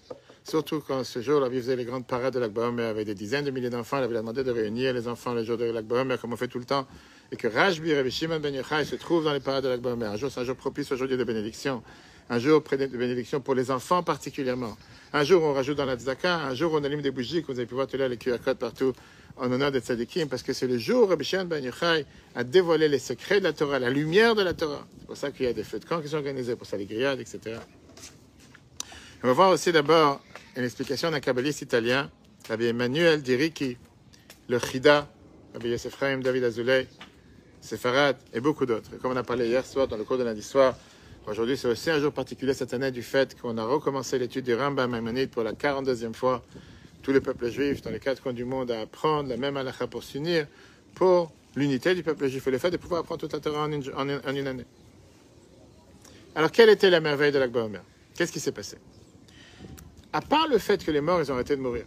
[0.42, 3.50] Surtout quand ce jour, Rabbi faisait les grandes parades de l'Akba avec des dizaines de
[3.50, 3.98] milliers d'enfants.
[3.98, 6.58] Il avait demandé de réunir les enfants le jour de l'Akba comme on fait tout
[6.58, 6.88] le temps.
[7.30, 10.16] Et que Rajbi, Rabbi Shimon Ben Yochai se trouve dans les parades de l'Akba Un
[10.16, 11.82] jour, c'est un jour propice aujourd'hui de bénédiction.
[12.32, 14.76] Un jour de bénédiction pour les enfants particulièrement.
[15.12, 16.36] Un jour, on rajoute dans la tzaka.
[16.36, 18.18] Un jour, on allume des bougies, que vous avez pu voir tout à l'heure, les
[18.18, 18.92] QR codes partout,
[19.36, 22.44] en honneur des tzadikim, parce que c'est le jour où Rabbi Shimon Ben Yochai a
[22.44, 24.86] dévoilé les secrets de la Torah, la lumière de la Torah.
[25.00, 26.76] C'est pour ça qu'il y a des feux de camp qui sont organisés, pour ça
[26.76, 27.58] les grillades, etc.
[29.24, 30.20] On va voir aussi d'abord
[30.56, 32.08] une explication d'un kabbaliste italien,
[32.48, 33.76] Rabbi Emmanuel Diriki,
[34.48, 35.10] le Chida,
[35.52, 36.86] Rabbi Yosef David Azoulay,
[37.60, 38.96] Sefarad et beaucoup d'autres.
[39.02, 40.76] Comme on a parlé hier soir dans le cours de lundi soir,
[41.26, 44.54] aujourd'hui c'est aussi un jour particulier cette année du fait qu'on a recommencé l'étude du
[44.54, 46.42] Rambam Maïmonide pour la 42e fois.
[47.02, 49.86] Tous les peuples juifs dans les quatre coins du monde à apprendre la même halakha
[49.86, 50.46] pour s'unir
[50.94, 53.72] pour l'unité du peuple juif et le fait de pouvoir apprendre toute la Torah en
[53.72, 54.64] une, année.
[56.34, 57.82] Alors, quelle était la merveille de l'Akba Omer?
[58.14, 58.76] Qu'est-ce qui s'est passé?
[60.12, 61.84] À part le fait que les morts, ils ont arrêté de mourir,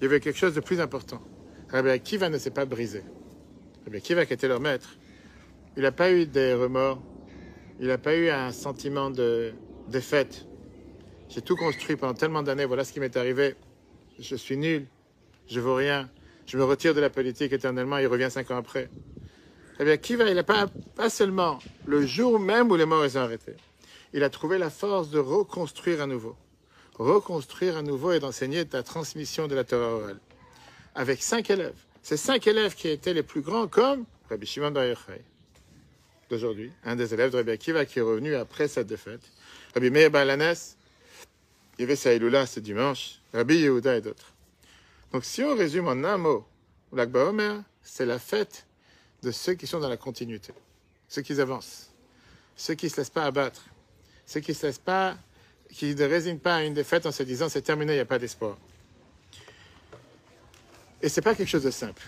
[0.00, 1.20] il y avait quelque chose de plus important.
[1.70, 3.02] Rabbi Akiva ne s'est pas brisé.
[3.84, 4.96] Rabbi Akiva, qui était leur maître,
[5.76, 7.02] il n'a pas eu des remords,
[7.80, 9.52] il n'a pas eu un sentiment de
[9.88, 10.46] défaite.
[11.28, 13.54] J'ai tout construit pendant tellement d'années, voilà ce qui m'est arrivé.
[14.18, 14.86] Je suis nul,
[15.48, 16.08] je vaux rien,
[16.46, 18.88] je me retire de la politique éternellement, il revient cinq ans après.
[19.78, 23.54] Rabbi Akiva, il n'a pas, pas seulement, le jour même où les morts ont arrêté,
[24.14, 26.36] il a trouvé la force de reconstruire à nouveau
[26.98, 30.20] reconstruire à nouveau et d'enseigner la transmission de la Torah orale.
[30.94, 31.76] Avec cinq élèves.
[32.02, 35.24] Ces cinq élèves qui étaient les plus grands, comme Rabbi Shimon Yochai,
[36.30, 39.22] d'aujourd'hui, un des élèves de Rabbi Akiva qui est revenu après cette défaite.
[39.74, 40.54] Rabbi Meir Balanes,
[41.78, 44.32] il y Saïloula ce dimanche, Rabbi Yehuda et d'autres.
[45.12, 46.46] Donc si on résume en un mot,
[46.92, 48.66] l'Akba Omer, c'est la fête
[49.22, 50.52] de ceux qui sont dans la continuité,
[51.08, 51.90] ceux qui avancent,
[52.56, 53.64] ceux qui ne se laissent pas abattre,
[54.26, 55.16] ceux qui ne se laissent pas
[55.72, 58.06] qui ne résigne pas à une défaite en se disant c'est terminé, il n'y a
[58.06, 58.56] pas d'espoir.
[61.02, 62.02] Et ce n'est pas quelque chose de simple.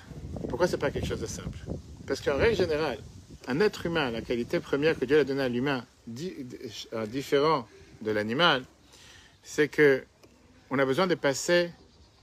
[0.48, 1.58] Pourquoi ce n'est pas quelque chose de simple?
[2.06, 2.98] Parce qu'en règle générale,
[3.46, 5.84] un être humain, la qualité première que Dieu a donnée à l'humain,
[6.92, 7.66] euh, différent
[8.02, 8.64] de l'animal,
[9.42, 10.04] c'est que
[10.70, 11.70] on a besoin de passer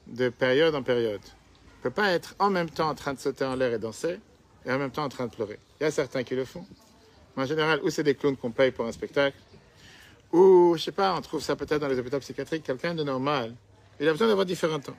[0.08, 1.22] de période en période.
[1.24, 3.80] On ne peut pas être en même temps en train de sauter en l'air et
[3.80, 4.20] danser,
[4.66, 5.60] et en même temps en train de pleurer.
[5.80, 6.66] Il y a certains qui le font.
[7.36, 9.38] Mais en général, ou c'est des clowns qu'on paye pour un spectacle,
[10.32, 13.56] ou, je sais pas, on trouve ça peut-être dans les hôpitaux psychiatriques, quelqu'un de normal,
[14.00, 14.98] il a besoin d'avoir différents temps.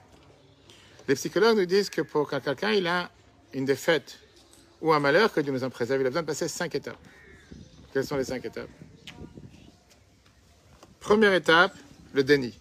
[1.07, 3.09] Les psychologues nous disent que pour quand quelqu'un il a
[3.53, 4.19] une défaite
[4.81, 6.97] ou un malheur, que Dieu nous en préserve, il a besoin de passer cinq étapes.
[7.93, 8.69] Quelles sont les cinq étapes?
[10.99, 11.73] Première étape,
[12.13, 12.57] le déni.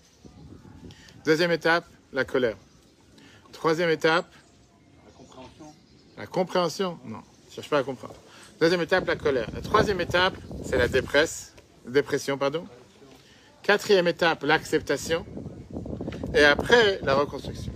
[1.25, 2.57] Deuxième étape, la colère.
[3.53, 4.33] Troisième étape,
[5.05, 5.75] la compréhension.
[6.17, 8.15] La compréhension Non, je ne cherche pas à comprendre.
[8.61, 9.49] Deuxième étape, la colère.
[9.53, 12.67] La troisième étape, c'est la dépresse dépression, pardon.
[13.63, 15.27] Quatrième étape, l'acceptation.
[16.35, 17.73] Et après, la reconstruction.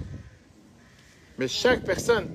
[1.39, 2.29] Mais chaque personne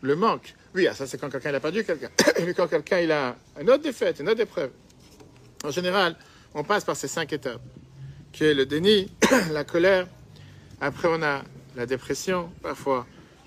[0.00, 0.54] le manque.
[0.74, 2.10] Oui, ah, ça c'est quand quelqu'un a perdu quelqu'un.
[2.44, 4.70] Mais quand quelqu'un il a une autre défaite, une autre épreuve.
[5.64, 6.16] En général,
[6.52, 7.62] on passe par ces cinq étapes,
[8.32, 9.10] qui est le déni,
[9.52, 10.06] la colère.
[10.80, 11.42] Après, on a
[11.76, 13.06] la dépression, parfois.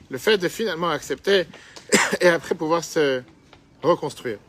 [0.10, 1.46] Le fait de finalement accepter
[2.22, 3.22] et après pouvoir se
[3.84, 4.40] reconstruire.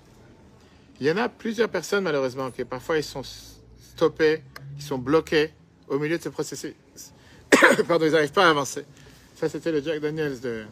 [1.00, 4.42] Il y en a plusieurs personnes, malheureusement, qui parfois ils sont stoppés,
[4.78, 5.52] qui sont bloqués
[5.88, 6.74] au milieu de ce processus.
[7.88, 8.84] Pardon, ils n'arrivent pas à avancer.
[9.34, 10.64] Ça, c'était le Jack Daniels de.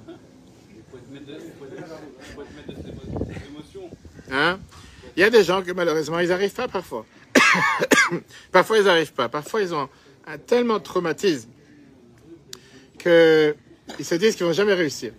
[4.31, 4.59] Hein?
[5.17, 7.07] Il y a des gens que malheureusement, ils n'arrivent pas parfois.
[8.53, 9.29] parfois, ils n'arrivent pas.
[9.29, 9.89] Parfois, ils ont
[10.27, 11.49] un tellement de traumatisme
[12.99, 13.55] qu'ils
[14.05, 15.13] se disent qu'ils vont jamais réussir.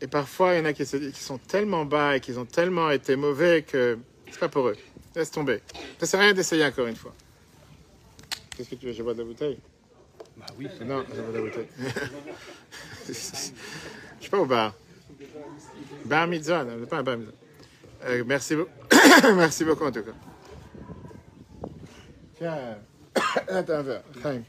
[0.00, 3.16] Et parfois, il y en a qui, sont tellement bas et qui ont tellement été
[3.16, 3.98] mauvais que
[4.30, 4.76] c'est pas pour eux.
[5.14, 5.60] Laisse tomber.
[5.98, 7.14] Ça sert à rien d'essayer encore une fois.
[8.56, 9.58] Qu'est-ce que tu veux Je bois de la bouteille?
[10.36, 10.66] Bah oui.
[10.84, 11.68] Non, je bois de la bouteille.
[14.24, 14.72] je suis pas au bar.
[16.06, 17.34] Bar mitzvah, non, pas bar mitzvah.
[18.06, 18.70] Euh, merci beaucoup.
[19.36, 20.12] merci beaucoup en tout cas.
[22.38, 22.78] Tiens,
[23.48, 24.02] attends un verre.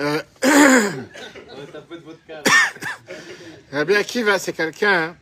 [0.00, 0.20] Euh...
[3.70, 5.16] Rabbi Akiva, c'est quelqu'un hein,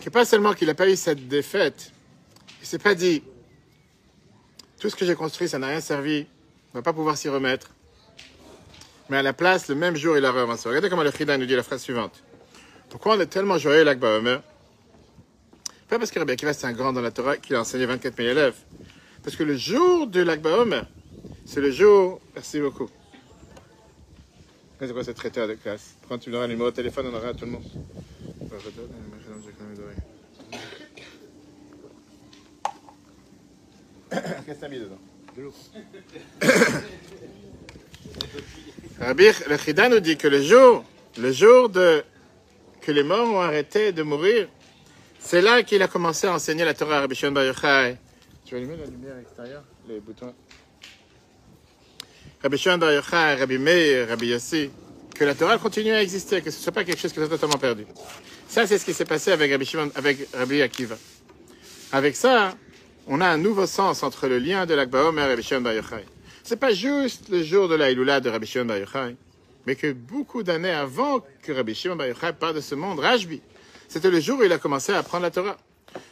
[0.00, 1.92] qui, pas seulement qu'il n'a pas eu cette défaite,
[2.62, 3.22] il s'est pas dit
[4.84, 6.26] tout ce que j'ai construit, ça n'a rien servi,
[6.74, 7.70] on ne va pas pouvoir s'y remettre.
[9.08, 10.68] Mais à la place, le même jour, il a avancé.
[10.68, 12.22] Regardez comment le Chida nous dit la phrase suivante.
[12.90, 14.42] Pourquoi on est tellement joyeux, l'Akba Omer
[15.88, 18.14] Pas parce que Rabbi Akiva c'est un grand dans la Torah qu'il a enseigné 24
[18.14, 18.56] 000 élèves.
[19.22, 20.84] Parce que le jour de l'Akba Omer,
[21.46, 22.20] c'est le jour.
[22.34, 22.90] Merci beaucoup.
[24.80, 27.28] C'est quoi ce traiteur de classe Quand tu donneras le numéro de téléphone, on aura
[27.28, 27.64] à tout le monde.
[34.14, 34.98] Qu'est-ce que t'as mis dedans
[35.36, 35.54] De l'eau.
[39.00, 40.84] Rabbi, le Chida nous dit que le jour,
[41.18, 42.04] le jour de,
[42.80, 44.48] que les morts ont arrêté de mourir,
[45.18, 47.96] c'est là qu'il a commencé à enseigner la Torah à Rabbi Shimon Bar Yochai.
[48.44, 49.64] Tu veux allumer la lumière extérieure?
[49.88, 50.32] Les boutons
[52.42, 54.70] Rabbi Shimon Bar Yochai, Rabbi Meir, Rabbi Yossi,
[55.14, 57.28] que la Torah continue à exister, que ce ne soit pas quelque chose qui soit
[57.28, 57.86] totalement perdu.
[58.48, 60.96] Ça, c'est ce qui s'est passé avec Rabbi Shimon, avec Rabbi Akiva.
[61.90, 62.54] Avec ça,
[63.06, 65.74] on a un nouveau sens entre le lien de l'Akba Omer et Rabbi Shimon Bar
[65.74, 66.04] Yochai.
[66.42, 69.16] C'est pas juste le jour de la Iloula de Rabbi Shimon Bar Yochai,
[69.66, 73.40] mais que beaucoup d'années avant que Rabbi Shimon Bar Yochai parte de ce monde, Rajbi,
[73.88, 75.56] c'était le jour où il a commencé à apprendre la Torah.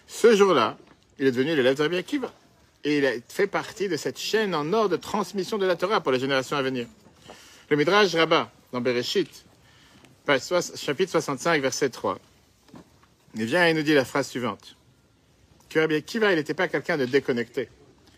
[0.07, 0.77] Ce jour-là,
[1.19, 2.33] il est devenu l'élève de Rabbi Akiva.
[2.85, 6.01] Et il a fait partie de cette chaîne en or de transmission de la Torah
[6.01, 6.87] pour les générations à venir.
[7.71, 9.45] Le Midrash Rabbah, dans Bereshit,
[10.77, 12.19] chapitre 65, verset 3,
[13.35, 14.77] il vient et nous dit la phrase suivante.
[15.73, 17.71] Que Rabbi Akiva, il n'était pas quelqu'un de déconnecté.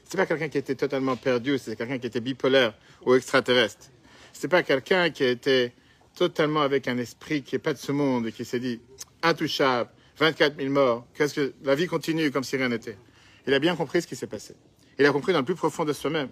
[0.02, 2.74] C'est pas quelqu'un qui était totalement perdu, c'est quelqu'un qui était bipolaire
[3.06, 3.90] ou extraterrestre.
[4.32, 5.72] C'est pas quelqu'un qui était
[6.16, 8.80] totalement avec un esprit qui n'est pas de ce monde et qui s'est dit
[9.22, 9.88] intouchable,
[10.18, 12.98] 24 000 morts, qu'est-ce que la vie continue comme si rien n'était.
[13.46, 14.56] Il a bien compris ce qui s'est passé.
[14.98, 16.30] Il a compris dans le plus profond de soi-même.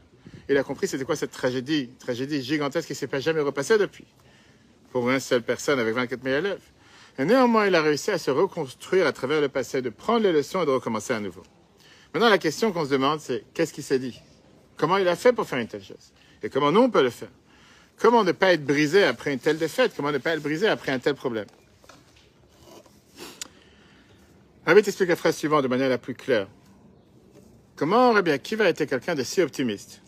[0.49, 3.79] Il a compris c'était quoi cette tragédie, tragédie gigantesque qui ne s'est pas jamais repassée
[3.79, 4.07] depuis.
[4.91, 6.63] Pour une seule personne avec 24 000 élèves.
[7.19, 10.33] Et néanmoins, il a réussi à se reconstruire à travers le passé, de prendre les
[10.33, 11.43] leçons et de recommencer à nouveau.
[12.15, 14.19] Maintenant, la question qu'on se demande, c'est qu'est-ce qu'il s'est dit?
[14.77, 16.13] Comment il a fait pour faire une telle chose?
[16.43, 17.31] Et comment nous, on peut le faire?
[17.99, 19.93] Comment ne pas être brisé après une telle défaite?
[19.95, 21.47] Comment ne pas être brisé après un tel problème?
[24.67, 26.49] Rabbi t'explique la phrase suivante de manière la plus claire.
[27.77, 30.01] Comment Rabbi Akiva était quelqu'un de si optimiste?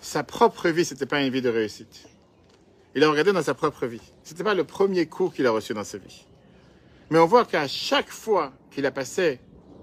[0.00, 2.06] Sa propre vie, ce n'était pas une vie de réussite.
[2.94, 4.00] Il a regardé dans sa propre vie.
[4.22, 6.24] Ce n'était pas le premier coup qu'il a reçu dans sa vie.
[7.10, 9.40] Mais on voit qu'à chaque fois qu'il a passé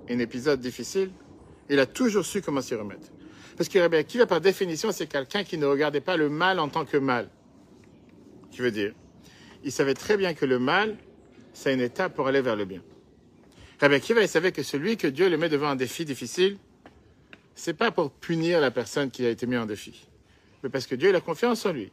[0.10, 1.12] un épisode difficile,
[1.70, 3.08] il a toujours su comment s'y remettre.
[3.58, 6.70] Parce que Rabbi Akiva, par définition, c'est quelqu'un qui ne regardait pas le mal en
[6.70, 7.30] tant que mal.
[8.50, 8.94] Qui veut dire,
[9.64, 10.98] il savait très bien que le mal,
[11.54, 12.82] c'est une étape pour aller vers le bien.
[13.80, 16.58] Rabbi Akiva, il savait que celui que Dieu le met devant un défi difficile,
[17.56, 20.08] c'est pas pour punir la personne qui a été mise en défi,
[20.64, 21.92] mais parce que Dieu a confiance en lui.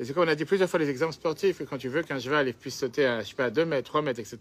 [0.00, 2.02] Et c'est comme on a dit plusieurs fois les exemples sportifs, que quand tu veux
[2.02, 4.38] qu'un cheval puisse sauter à, je sais pas, à 2 mètres, 3 mètres, etc.,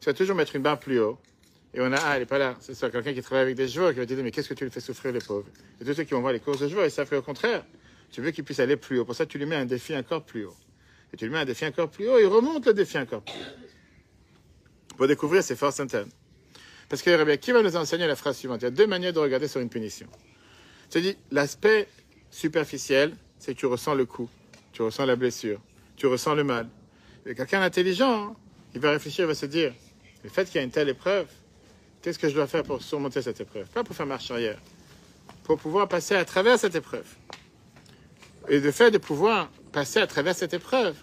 [0.00, 1.18] tu vas toujours mettre une barre plus haut.
[1.74, 2.56] Et on a, ah, elle n'est pas là.
[2.60, 4.54] C'est ça, quelqu'un qui travaille avec des chevaux qui va te dire, mais qu'est-ce que
[4.54, 5.48] tu lui fais souffrir, les pauvres?
[5.80, 7.64] Et tous ceux qui vont voir les courses de chevaux, ils savent qu'au contraire,
[8.12, 9.04] tu veux qu'il puisse aller plus haut.
[9.04, 10.56] Pour ça, tu lui mets un défi encore plus haut.
[11.12, 13.34] Et tu lui mets un défi encore plus haut, il remonte le défi encore plus
[13.34, 14.96] haut.
[14.96, 16.10] Pour découvrir ses forces internes.
[16.88, 18.62] Parce que Rabbi qui va nous enseigner la phrase suivante?
[18.62, 20.06] Il y a deux manières de regarder sur une punition.
[20.88, 21.88] Tu dis, l'aspect
[22.30, 24.28] superficiel, c'est que tu ressens le coup,
[24.78, 25.60] tu ressens la blessure,
[25.96, 26.68] tu ressens le mal.
[27.26, 28.36] Et quelqu'un d'intelligent, hein,
[28.76, 29.74] il va réfléchir, il va se dire,
[30.22, 31.26] le fait qu'il y a une telle épreuve,
[32.00, 33.66] qu'est-ce que je dois faire pour surmonter cette épreuve?
[33.70, 34.56] Pas pour faire marche arrière,
[35.42, 37.06] pour pouvoir passer à travers cette épreuve.
[38.48, 40.94] Et le fait de pouvoir passer à travers cette épreuve,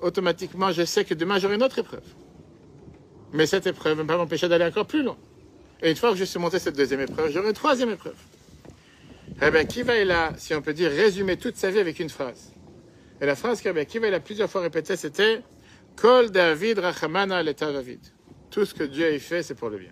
[0.00, 2.14] automatiquement, je sais que demain, j'aurai une autre épreuve.
[3.34, 5.18] Mais cette épreuve ne va pas m'empêcher d'aller encore plus loin.
[5.82, 8.16] Et une fois que je surmonté cette deuxième épreuve, j'aurai une troisième épreuve.
[9.42, 12.08] Eh bien, qui va là, si on peut dire, résumer toute sa vie avec une
[12.08, 12.55] phrase?
[13.20, 15.42] Et la phrase va a plusieurs fois répétée, c'était
[15.96, 18.00] Kol David Rachamana l'État David.
[18.50, 19.90] Tout ce que Dieu a fait, c'est pour le bien.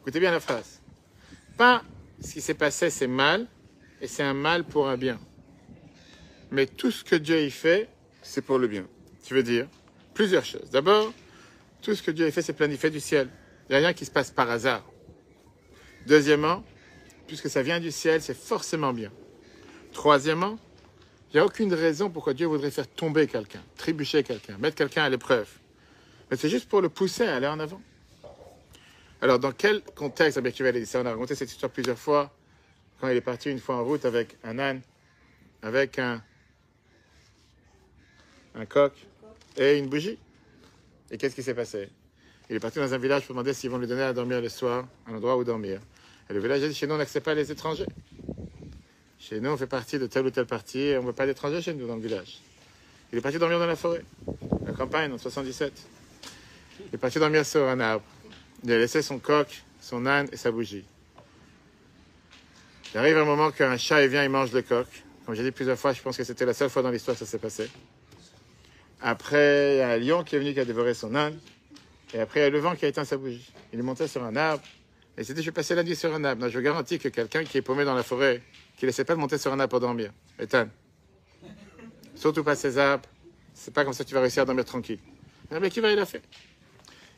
[0.00, 0.80] Écoutez bien la phrase.
[1.56, 1.82] Pas
[2.20, 3.46] ce qui s'est passé, c'est mal,
[4.00, 5.18] et c'est un mal pour un bien.
[6.50, 7.88] Mais tout ce que Dieu a fait,
[8.22, 8.86] c'est pour le bien.
[9.24, 9.68] Tu veux dire
[10.14, 10.68] plusieurs choses.
[10.70, 11.12] D'abord,
[11.80, 13.28] tout ce que Dieu a fait, c'est planifié du ciel.
[13.68, 14.84] Il n'y a rien qui se passe par hasard.
[16.06, 16.64] Deuxièmement,
[17.28, 19.12] puisque ça vient du ciel, c'est forcément bien.
[19.92, 20.58] Troisièmement,
[21.30, 25.04] il n'y a aucune raison pourquoi Dieu voudrait faire tomber quelqu'un, trébucher quelqu'un, mettre quelqu'un
[25.04, 25.48] à l'épreuve.
[26.30, 27.82] Mais c'est juste pour le pousser à aller en avant.
[29.20, 31.00] Alors, dans quel contexte Rabbi Akiva a dit ça?
[31.00, 32.32] On a raconté cette histoire plusieurs fois,
[33.00, 34.80] quand il est parti une fois en route avec un âne,
[35.62, 36.22] avec un,
[38.54, 38.92] un coq
[39.56, 40.18] et une bougie.
[41.10, 41.88] Et qu'est-ce qui s'est passé?
[42.48, 44.48] Il est parti dans un village pour demander s'ils vont lui donner à dormir le
[44.48, 45.80] soir, un endroit où dormir.
[46.30, 47.86] Et le village a dit chez nous, on n'accepte pas les étrangers.
[49.20, 51.26] Chez nous, on fait partie de telle ou telle partie et on ne veut pas
[51.26, 52.38] d'étrangers chez nous dans le village.
[53.12, 54.04] Il est parti dormir dans la forêt,
[54.64, 55.72] la campagne, en 77.
[56.80, 58.04] Il est parti dormir sur un arbre.
[58.64, 60.84] Il a laissé son coq, son âne et sa bougie.
[62.94, 64.86] Il arrive un moment qu'un chat vient, il mange le coq.
[65.26, 67.24] Comme j'ai dit plusieurs fois, je pense que c'était la seule fois dans l'histoire que
[67.24, 67.68] ça s'est passé.
[69.00, 71.38] Après, il y a un lion qui est venu qui a dévoré son âne.
[72.14, 73.52] Et après, il y a le vent qui a éteint sa bougie.
[73.72, 74.62] Il est monté sur un arbre.
[75.16, 76.48] Et il s'est dit, je vais passer la nuit sur un arbre.
[76.48, 78.42] Je vous garantis que quelqu'un qui est paumé dans la forêt,
[78.78, 80.68] qui ne laissait pas de monter sur un arbre pour dormir, éteint.
[82.14, 83.08] Surtout pas ces arbres.
[83.52, 85.00] C'est pas comme ça que tu vas réussir à dormir tranquille.
[85.50, 86.22] Mais qui va, il a fait?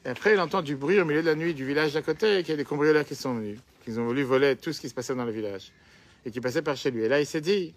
[0.07, 2.39] Et après, il entend du bruit au milieu de la nuit du village d'à côté,
[2.39, 4.81] et qu'il y a des cambrioleurs qui sont venus, qui ont voulu voler tout ce
[4.81, 5.71] qui se passait dans le village,
[6.25, 7.05] et qui passaient par chez lui.
[7.05, 7.75] Et là, il s'est dit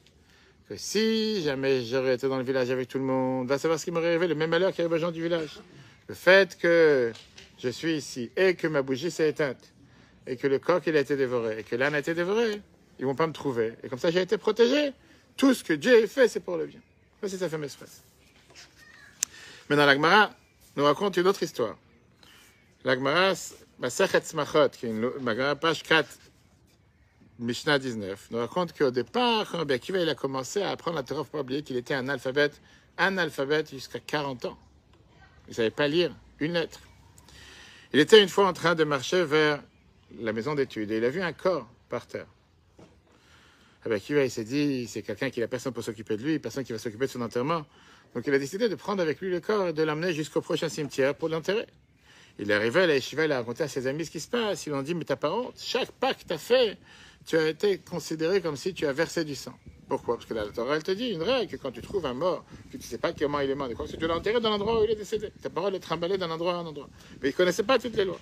[0.70, 3.84] que si jamais j'aurais été dans le village avec tout le monde, va savoir ce
[3.84, 5.60] qui m'aurait arrivé, le même malheur qui arrive aux gens du village.
[6.08, 7.12] Le fait que
[7.62, 9.74] je suis ici, et que ma bougie s'est éteinte,
[10.26, 12.62] et que le coq, il a été dévoré, et que l'âne a été dévoré,
[13.04, 13.74] ils vont pas me trouver.
[13.84, 14.94] Et comme ça, j'ai été protégé.
[15.36, 16.80] Tout ce que Dieu a fait, c'est pour le bien.
[17.22, 18.02] Ça, c'est sa fameuse phrase.
[19.70, 20.32] Maintenant, la Gemara
[20.78, 21.76] nous raconte une autre histoire.
[22.86, 23.34] La Gemara,
[23.80, 26.08] Masachet Smachot, qui est une Gemara, page 4,
[27.40, 31.26] Mishnah 19, nous raconte qu'au départ, Rabbi Akiva, il a commencé à apprendre la Torah
[31.26, 32.62] pour oublier qu'il était un alphabète,
[32.98, 34.58] un alphabète jusqu'à 40 ans.
[35.48, 36.80] Il ne savait pas lire une lettre.
[37.92, 39.62] Il était une fois en train de marcher vers
[40.22, 42.28] la maison d'études et il a vu un corps par terre.
[43.84, 46.64] Rabbi Akiva, il s'est dit, c'est quelqu'un qui n'a personne pour s'occuper de lui, personne
[46.64, 47.66] qui va s'occuper de son enterrement.
[48.16, 50.70] Donc il a décidé de prendre avec lui le corps et de l'emmener jusqu'au prochain
[50.70, 51.66] cimetière pour l'enterrer.
[52.40, 54.28] Il est arrivé à la yeshiva, il a raconté à ses amis ce qui se
[54.28, 54.66] passe.
[54.66, 55.56] Ils lui ont dit, mais t'as pas honte?
[55.58, 56.78] Chaque pas que tu as fait,
[57.26, 59.54] tu as été considéré comme si tu as versé du sang.
[59.88, 60.16] Pourquoi?
[60.16, 62.46] Parce que la Torah, elle te dit une règle, que quand tu trouves un mort,
[62.68, 64.82] que tu ne sais pas comment il est mort, que tu l'as enterré dans l'endroit
[64.82, 65.30] où il est décédé.
[65.42, 66.90] Ta parole est trimballée d'un endroit à un endroit.
[67.22, 68.20] Mais il ne connaissait pas toutes les lois.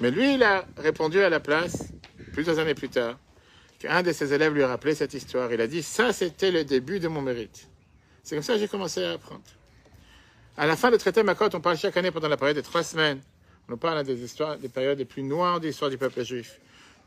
[0.00, 1.92] Mais lui, il a répondu à la place,
[2.32, 3.18] plusieurs années plus tard,
[3.82, 5.52] qu'un de ses élèves lui a rappelé cette histoire.
[5.52, 7.66] Il a dit, ça, c'était le début de mon mérite.
[8.22, 9.42] C'est comme ça que j'ai commencé à apprendre.
[10.56, 12.84] À la fin du traité Makot, on parle chaque année pendant la période de trois
[12.84, 13.20] semaines.
[13.68, 16.60] On parle des histoires, des périodes les plus noires de l'histoire du peuple juif.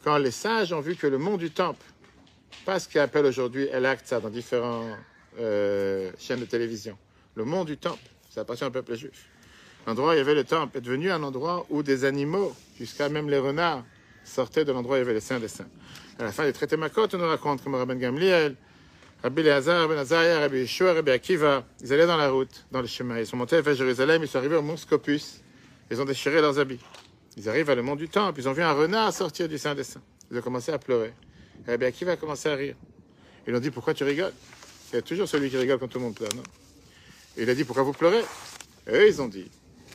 [0.04, 1.86] Quand les sages ont vu que le mont du temple,
[2.66, 4.98] pas ce qu'ils appellent aujourd'hui El Aqsa dans différentes
[5.40, 6.98] euh, chaînes de télévision,
[7.36, 9.30] le mont du temple, ça appartient au peuple juif.
[9.88, 13.08] L'endroit où il y avait le temple est devenu un endroit où des animaux, jusqu'à
[13.08, 13.86] même les renards,
[14.26, 15.70] sortaient de l'endroit où il y avait les saints des saints.
[16.18, 18.56] À la fin des traités Makot, on nous raconte comme Rabban Gamliel,
[19.22, 22.88] Rabbi Léazar, Rabbi Azariah, Rabbi Yeshua, Rabbi Akiva, ils allaient dans la route, dans le
[22.88, 23.20] chemin.
[23.20, 25.42] Ils sont montés vers Jérusalem, ils sont arrivés au mont Scopus.
[25.92, 26.80] Ils ont déchiré leurs habits.
[27.36, 29.76] Ils arrivent à le mont du temple, ils ont vu un renard sortir du Saint
[29.76, 30.02] des Saints.
[30.32, 31.14] Ils ont commencé à pleurer.
[31.68, 32.76] Rabbi Akiva a commencé à rire.
[33.46, 34.34] Ils lui ont dit Pourquoi tu rigoles?
[34.94, 36.44] Il y a toujours celui qui rigole quand tout le monde pleure, non?
[37.36, 38.24] Et il a dit Pourquoi vous pleurez?
[38.88, 39.52] Et eux, ils ont dit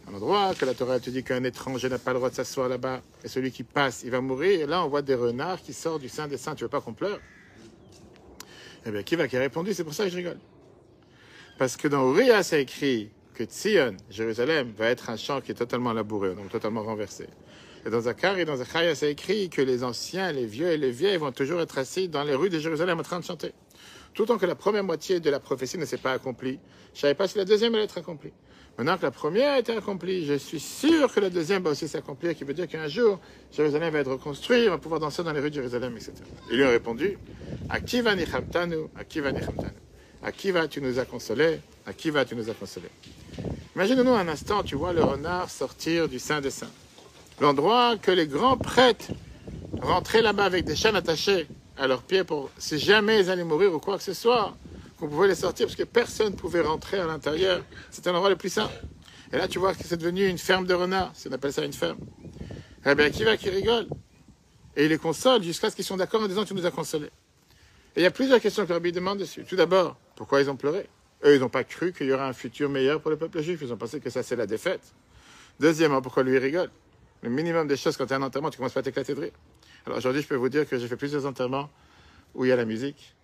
[0.08, 2.68] Un endroit que la Torah te dit qu'un étranger n'a pas le droit de s'asseoir
[2.68, 4.60] là-bas, et celui qui passe, il va mourir.
[4.60, 6.54] Et là, on voit des renards qui sortent du Saint des Saints.
[6.54, 7.20] Tu veux pas qu'on pleure?
[8.86, 9.74] Eh bien, Akiva qui a répondu?
[9.74, 10.38] C'est pour ça que je rigole.
[11.58, 15.54] Parce que dans Uriah, c'est écrit que Tzion, Jérusalem, va être un champ qui est
[15.54, 17.26] totalement labouré, donc totalement renversé.
[17.86, 20.90] Et dans Zakar et dans Zachariah, c'est écrit que les anciens, les vieux et les
[20.90, 23.52] vieilles vont toujours être assis dans les rues de Jérusalem en train de chanter.
[24.12, 26.58] Tout temps que la première moitié de la prophétie ne s'est pas accomplie,
[26.92, 28.32] je ne savais pas si la deuxième allait être accomplie.
[28.80, 31.86] Maintenant que la première a été accomplie, je suis sûr que la deuxième va aussi
[31.86, 33.20] s'accomplir, qui veut dire qu'un jour,
[33.52, 36.14] Jérusalem va être reconstruit, on va pouvoir danser dans les rues de Jérusalem, etc.
[36.50, 37.18] Ils lui ont répondu,
[37.68, 39.32] à qui va à qui va
[40.22, 42.88] à qui vas-tu nous as consolés À qui vas-tu nous as consolés
[43.76, 46.72] Imagine-nous un instant, tu vois le renard sortir du Saint des Saints.
[47.38, 49.12] L'endroit que les grands prêtres
[49.82, 53.74] rentraient là-bas avec des chaînes attachées à leurs pieds pour, si jamais ils allaient mourir
[53.74, 54.56] ou quoi que ce soit,
[55.00, 57.64] qu'on pouvait les sortir parce que personne ne pouvait rentrer à l'intérieur.
[57.90, 58.70] C'était l'endroit le plus saint.
[59.32, 61.12] Et là, tu vois que c'est devenu une ferme de renards.
[61.28, 61.98] On appelle ça une ferme.
[62.86, 63.86] Eh bien, qui va qui rigole?
[64.76, 67.10] Et il les console jusqu'à ce qu'ils soient d'accord en disant Tu nous as consolés.
[67.96, 69.44] Et il y a plusieurs questions que Rabbi demande dessus.
[69.44, 70.86] Tout d'abord, pourquoi ils ont pleuré?
[71.24, 73.60] Eux, ils n'ont pas cru qu'il y aurait un futur meilleur pour le peuple juif.
[73.62, 74.82] Ils ont pensé que ça, c'est la défaite.
[75.58, 76.70] Deuxièmement, pourquoi lui rigole?
[77.22, 79.20] Le minimum des choses, quand tu as un enterrement, tu commences pas à t'éclater de
[79.20, 79.32] rire.
[79.86, 81.68] Alors aujourd'hui, je peux vous dire que j'ai fait plusieurs enterrements
[82.34, 83.14] où il y a la musique,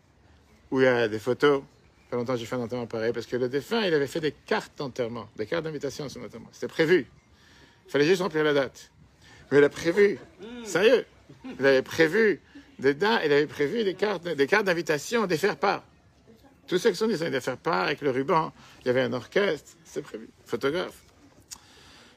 [0.71, 1.63] où il y a des photos.
[2.11, 4.33] Pas longtemps, j'ai fait un enterrement pareil, parce que le défunt, il avait fait des
[4.33, 6.49] cartes d'enterrement, des cartes d'invitation à son enterrement.
[6.53, 7.07] C'était prévu.
[7.87, 8.91] Il fallait juste remplir la date.
[9.51, 10.19] Mais il a prévu,
[10.65, 11.05] sérieux,
[11.59, 12.41] il avait prévu
[12.79, 15.85] dedans, il avait prévu des cartes, des cartes d'invitation, des faire-part.
[16.67, 19.77] Tous ceux qui sont des faire part avec le ruban, il y avait un orchestre,
[19.85, 21.03] c'est prévu, photographe.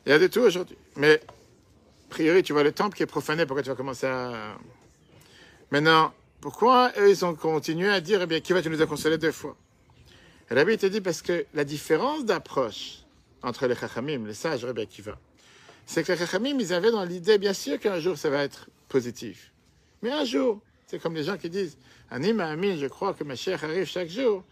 [0.06, 0.78] Il y a de tout aujourd'hui.
[0.96, 4.58] Mais, a priori, tu vois le temple qui est profané, pourquoi tu vas commencer à.
[5.70, 8.86] Maintenant, pourquoi eux, ils ont continué à dire, eh bien, qui va tu nous a
[8.86, 9.58] consolé deux fois?
[10.50, 13.04] Bible te dit parce que la différence d'approche
[13.44, 15.18] entre les Chachamim, les sages, eh bien, qui va,
[15.86, 18.70] c'est que les Chachamim, ils avaient dans l'idée, bien sûr, qu'un jour, ça va être
[18.88, 19.52] positif.
[20.02, 21.78] Mais un jour, c'est comme les gens qui disent
[22.10, 24.44] Anima Amin, je crois que ma chère arrive chaque jour.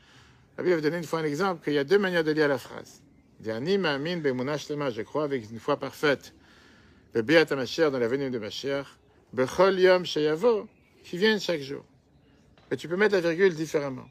[0.58, 2.58] Bible va donner une fois un exemple qu'il y a deux manières de lire la
[2.58, 3.02] phrase.
[3.40, 6.34] Il dit Anima Amin, je crois avec une foi parfaite.
[7.14, 8.98] Bebiat chère dans la venue de ma chère.
[9.34, 10.68] Bechol Yom Sheyavo,
[11.08, 11.86] qui vient chaque jour.
[12.70, 14.10] Mais tu peux mettre la virgule différemment.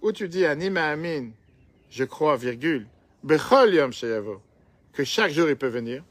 [0.00, 1.28] Ou tu dis Anima Amin,
[1.90, 2.86] je crois, virgule.
[3.22, 4.40] Bechol Yom Sheyavo.
[4.94, 6.02] que chaque jour il peut venir.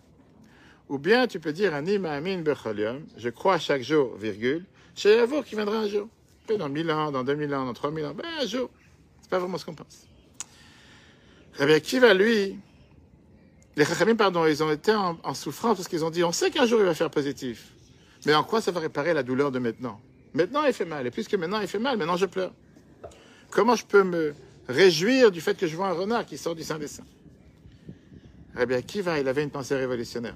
[0.88, 4.66] Ou bien tu peux dire Ani Ma'amin Becholium, je crois chaque jour, virgule,
[5.28, 6.08] vous qui viendra un jour.
[6.48, 8.70] Dans 1000 ans, dans 2000 ans, dans 3000 ans, ben un jour.
[9.22, 10.08] C'est pas vraiment ce qu'on pense.
[11.56, 12.58] Rabbi Akiva, lui,
[13.76, 16.66] les Chachamim, pardon, ils ont été en souffrance parce qu'ils ont dit, on sait qu'un
[16.66, 17.74] jour il va faire positif.
[18.26, 20.00] Mais en quoi ça va réparer la douleur de maintenant?
[20.34, 21.08] Maintenant, il fait mal.
[21.08, 22.54] Et puisque maintenant, il fait mal, maintenant, je pleure.
[23.52, 24.34] Comment je peux me
[24.68, 26.88] réjouir du fait que je vois un renard qui sort du sein des
[28.56, 30.36] Rabbi Akiva, il avait une pensée révolutionnaire.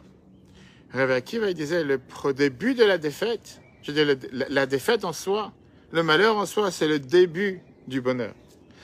[0.93, 1.99] Rabbi Akiva, il disait, le
[2.33, 5.51] début de la défaite, je le- la, la défaite en soi,
[5.91, 8.33] le malheur en soi, c'est le début du bonheur.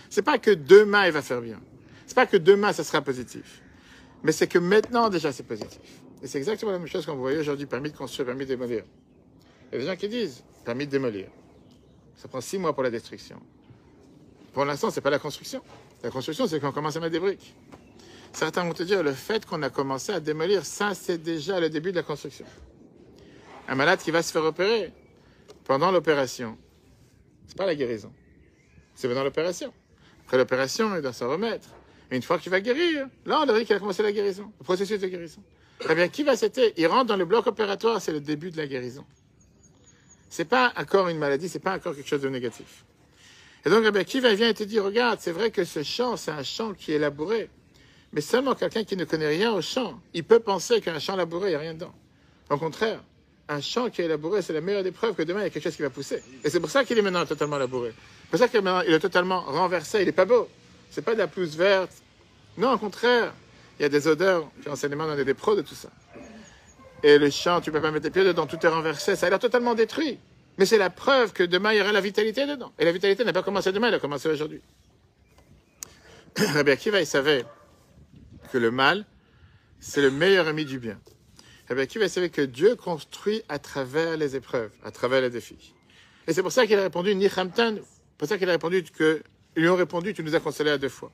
[0.10, 1.60] C'est pas que demain, il va faire bien.
[2.06, 3.62] C'est pas que demain, ça sera positif.
[4.24, 5.80] Mais c'est que maintenant, déjà, c'est positif.
[6.22, 8.84] Et c'est exactement la même chose qu'on voyait aujourd'hui, permis de construire, permis de démolir.
[9.72, 11.28] Il y a des gens qui disent, permis de démolir.
[12.16, 13.40] Ça prend six mois pour la destruction.
[14.54, 15.62] Pour l'instant, c'est pas la construction.
[16.04, 17.54] La construction, c'est qu'on commence à mettre des briques.
[18.34, 21.70] Certains vont te dire, le fait qu'on a commencé à démolir, ça, c'est déjà le
[21.70, 22.46] début de la construction.
[23.68, 24.92] Un malade qui va se faire opérer,
[25.66, 26.58] pendant l'opération,
[27.48, 28.12] c'est pas la guérison.
[28.96, 29.74] C'est pendant l'opération.
[30.26, 31.70] Après l'opération, il doit s'en remettre.
[32.10, 34.52] Et une fois qu'il va guérir, là, on aurait dit qu'il a commencé la guérison,
[34.60, 35.42] le processus de guérison.
[35.90, 38.58] Eh bien, qui va c'était Il rentre dans le bloc opératoire, c'est le début de
[38.58, 39.06] la guérison.
[40.30, 42.84] C'est pas encore une maladie, c'est pas encore quelque chose de négatif.
[43.66, 46.32] Et donc, Rabbi Akiva vient et te dit, regarde, c'est vrai que ce chant, c'est
[46.32, 47.50] un chant qui est labouré.
[48.14, 51.48] Mais seulement quelqu'un qui ne connaît rien au chant, il peut penser qu'un chant labouré,
[51.48, 51.94] il n'y a rien dedans.
[52.50, 53.04] Au contraire,
[53.50, 55.50] un champ qui est labouré, c'est la meilleure des preuves que demain, il y a
[55.50, 56.22] quelque chose qui va pousser.
[56.44, 57.94] Et c'est pour ça qu'il est maintenant totalement labouré.
[58.24, 60.48] C'est pour ça qu'il est maintenant, il est totalement renversé, il n'est pas beau.
[60.90, 61.92] C'est pas de la pelouse verte.
[62.58, 63.34] Non, au contraire,
[63.80, 64.50] il y a des odeurs.
[64.64, 65.90] J'ai enseignement dans des pros de tout ça.
[67.04, 69.30] Et le champ, tu peux pas mettre tes pieds dedans, tout est renversé, ça a
[69.30, 70.18] l'air totalement détruit.
[70.58, 72.72] Mais c'est la preuve que demain, il y aura la vitalité dedans.
[72.80, 74.62] Et la vitalité n'a pas commencé demain, elle a commencé aujourd'hui.
[76.38, 77.46] Rabbi Akiva, il savait
[78.52, 79.06] que le mal,
[79.80, 81.00] c'est le meilleur ami du bien.
[81.70, 85.76] Rabbi Akiva, il savait que Dieu construit à travers les épreuves, à travers les défis.
[86.28, 87.76] Et c'est pour ça qu'il a répondu Nichamtan.
[87.76, 89.22] C'est pour ça qu'il a répondu que,
[89.56, 91.12] ils lui ont répondu, tu nous as consolé à deux fois.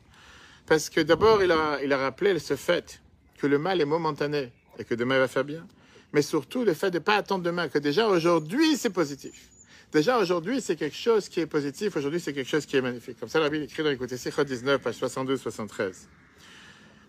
[0.66, 3.02] Parce que d'abord, il a, il a rappelé ce fait
[3.38, 5.68] que le mal est momentané et que demain il va faire bien.
[6.14, 9.50] Mais surtout, le fait de ne pas attendre demain, que déjà aujourd'hui, c'est positif.
[9.92, 11.96] Déjà aujourd'hui, c'est quelque chose qui est positif.
[11.96, 13.20] Aujourd'hui, c'est quelque chose qui est magnifique.
[13.20, 16.08] Comme ça, la Bible écrit dans l'écoute Sichot 19, page 72-73.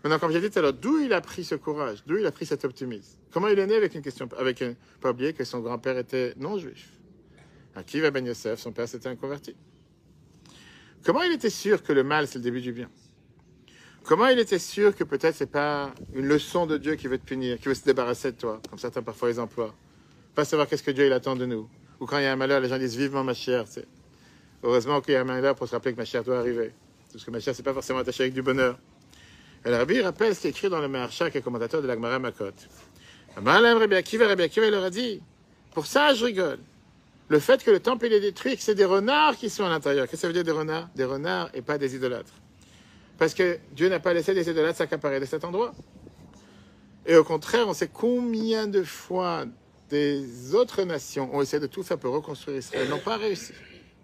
[0.03, 2.03] Maintenant, comme j'ai dit tout à l'heure, d'où il a pris ce courage?
[2.07, 3.17] D'où il a pris cet optimisme?
[3.31, 6.35] Comment il est né avec une question Avec un, pas oublier que son grand-père était
[6.37, 6.91] non-juif.
[7.75, 9.57] Akiva Ben Yosef, son père, c'était un converti.
[11.05, 12.91] Comment il était sûr que le mal, c'est le début du bien?
[14.05, 17.25] Comment il était sûr que peut-être c'est pas une leçon de Dieu qui veut te
[17.25, 19.75] punir, qui veut se débarrasser de toi, comme certains parfois les emploient?
[20.35, 21.71] Pas savoir qu'est-ce que Dieu il attend de nous.
[22.01, 23.65] Ou quand il y a un malheur, les gens disent vivement ma chère.
[24.63, 26.73] Heureusement qu'il y a un malheur pour se rappeler que ma chère doit arriver.
[27.11, 28.79] Parce que ma chère, c'est pas forcément attaché avec du bonheur.
[29.65, 31.87] Et le Rabbi rappelle ce qui est écrit dans le Maharsha, qui est commentateur de
[31.87, 32.51] l'Agmara Makot.
[33.39, 35.23] Amalem Rabbi Akiva, Rabbi Akiva, il leur a dit,
[35.73, 36.59] pour ça, je rigole.
[37.29, 39.71] Le fait que le temple il est détruit, que c'est des renards qui sont à
[39.71, 40.05] l'intérieur.
[40.05, 40.91] Qu'est-ce que ça veut dire des renards?
[40.95, 42.35] Des renards et pas des idolâtres.
[43.19, 45.73] Parce que Dieu n'a pas laissé des idolâtres s'accaparer de cet endroit.
[47.07, 49.45] Et au contraire, on sait combien de fois
[49.91, 53.53] des autres nations ont essayé de tout faire pour reconstruire Israël, n'ont pas réussi.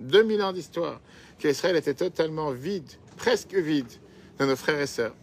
[0.01, 1.01] 2000 ans d'histoire,
[1.39, 3.91] qu'Israël était totalement vide, presque vide,
[4.39, 5.15] de nos frères et sœurs.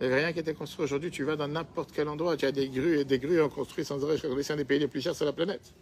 [0.00, 0.84] Il n'y avait rien qui était construit.
[0.84, 3.50] Aujourd'hui, tu vas dans n'importe quel endroit, tu as des grues et des grues ont
[3.50, 4.16] construit sans arrêt.
[4.42, 5.74] C'est un des pays les plus chers sur la planète.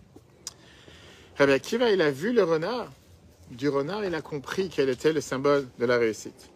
[1.37, 2.91] Rabbi Akiva, il a vu le renard.
[3.51, 6.51] Du renard, il a compris quel était le symbole de la réussite.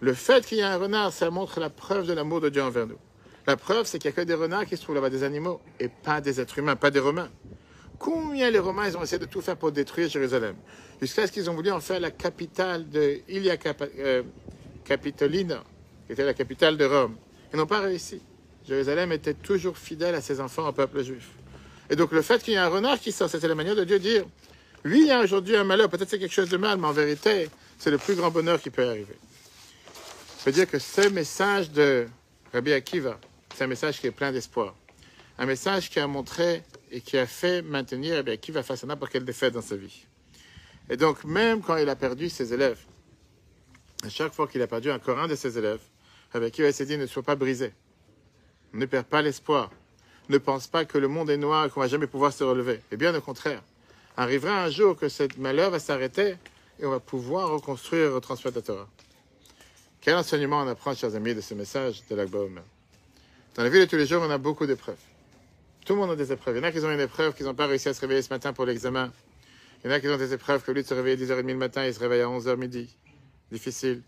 [0.00, 2.62] Le fait qu'il y ait un renard, ça montre la preuve de l'amour de Dieu
[2.62, 2.98] envers nous.
[3.46, 5.60] La preuve, c'est qu'il n'y a que des renards qui se trouvent là-bas, des animaux,
[5.78, 7.30] et pas des êtres humains, pas des Romains.
[7.98, 10.56] Combien les Romains, ils ont essayé de tout faire pour détruire Jérusalem?
[11.00, 13.56] Jusqu'à ce qu'ils ont voulu en faire la capitale de Ilia
[13.98, 14.22] euh,
[14.84, 15.62] Capitolina,
[16.06, 17.16] qui était la capitale de Rome.
[17.52, 18.20] Ils n'ont pas réussi.
[18.66, 21.30] Jérusalem était toujours fidèle à ses enfants, au peuple juif.
[21.88, 23.84] Et donc le fait qu'il y ait un renard qui sort, c'était la manière de
[23.84, 24.24] Dieu dire,
[24.84, 26.92] oui, il y a aujourd'hui un malheur, peut-être c'est quelque chose de mal, mais en
[26.92, 29.16] vérité, c'est le plus grand bonheur qui peut arriver.
[30.46, 32.06] Je veux dire que ce message de
[32.52, 33.18] Rabbi Akiva,
[33.52, 34.76] c'est un message qui est plein d'espoir.
[35.38, 39.10] Un message qui a montré et qui a fait maintenir Rabbi Akiva face à n'importe
[39.10, 40.06] quelle défaite dans sa vie.
[40.88, 42.78] Et donc, même quand il a perdu ses élèves,
[44.04, 45.80] à chaque fois qu'il a perdu encore un de ses élèves,
[46.32, 47.72] Rabbi Akiva s'est dit ne sois pas brisé.
[48.72, 49.72] Ne perds pas l'espoir.
[50.28, 52.82] Ne pense pas que le monde est noir et qu'on va jamais pouvoir se relever.
[52.92, 53.64] Et bien au contraire,
[54.16, 56.36] arrivera un jour que ce malheur va s'arrêter
[56.78, 58.88] et on va pouvoir reconstruire et retransmettre la Torah.
[60.06, 62.38] Quel enseignement on apprend, chers amis, de ce message de l'Akba
[63.56, 64.94] Dans la vie de tous les jours, on a beaucoup d'épreuves.
[65.84, 66.54] Tout le monde a des épreuves.
[66.54, 68.22] Il y en a qui ont une épreuve, qui n'ont pas réussi à se réveiller
[68.22, 69.12] ce matin pour l'examen.
[69.82, 71.48] Il y en a qui ont des épreuves, que lieu de se réveiller à 10h30
[71.48, 72.88] le matin, ils se réveillent à 11h midi.
[73.50, 74.00] Difficile.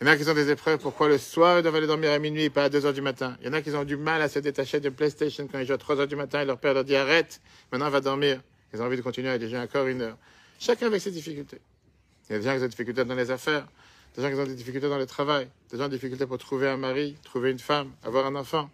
[0.00, 0.78] Il y en a qui ont des épreuves.
[0.78, 3.36] Pourquoi le soir, ils doivent aller dormir à minuit, pas à 2 heures du matin.
[3.42, 5.66] Il y en a qui ont du mal à se détacher de PlayStation quand ils
[5.66, 8.40] jouent à 3 heures du matin et leur père leur dit arrête, maintenant va dormir.
[8.72, 10.16] Ils ont envie de continuer à déjà encore une heure.
[10.58, 11.60] Chacun avec ses difficultés.
[12.30, 13.66] Il y a qui ont des difficultés dans les affaires,
[14.14, 16.26] des gens qui ont des difficultés dans le travail, des gens qui ont des difficultés
[16.26, 18.70] pour trouver un mari, trouver une femme, avoir un enfant.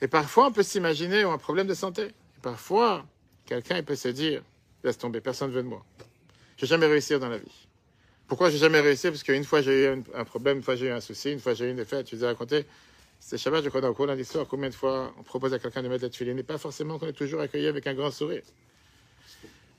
[0.00, 2.02] Et parfois, on peut s'imaginer un problème de santé.
[2.06, 3.06] Et parfois,
[3.46, 4.42] quelqu'un peut se dire,
[4.84, 5.84] laisse tomber, personne ne veut de moi.
[6.56, 7.66] Je vais jamais réussir dans la vie.
[8.26, 10.90] Pourquoi j'ai jamais réussi Parce qu'une fois j'ai eu un, problème, une fois j'ai eu
[10.90, 12.10] un souci, une fois j'ai eu une défaite.
[12.10, 12.66] Je vous ai raconté,
[13.20, 15.82] c'est Shabbat, je crois, dans le cours d'histoire, combien de fois on propose à quelqu'un
[15.82, 16.28] de mettre la tuile.
[16.28, 18.42] Il n'est pas forcément qu'on est toujours accueilli avec un grand sourire.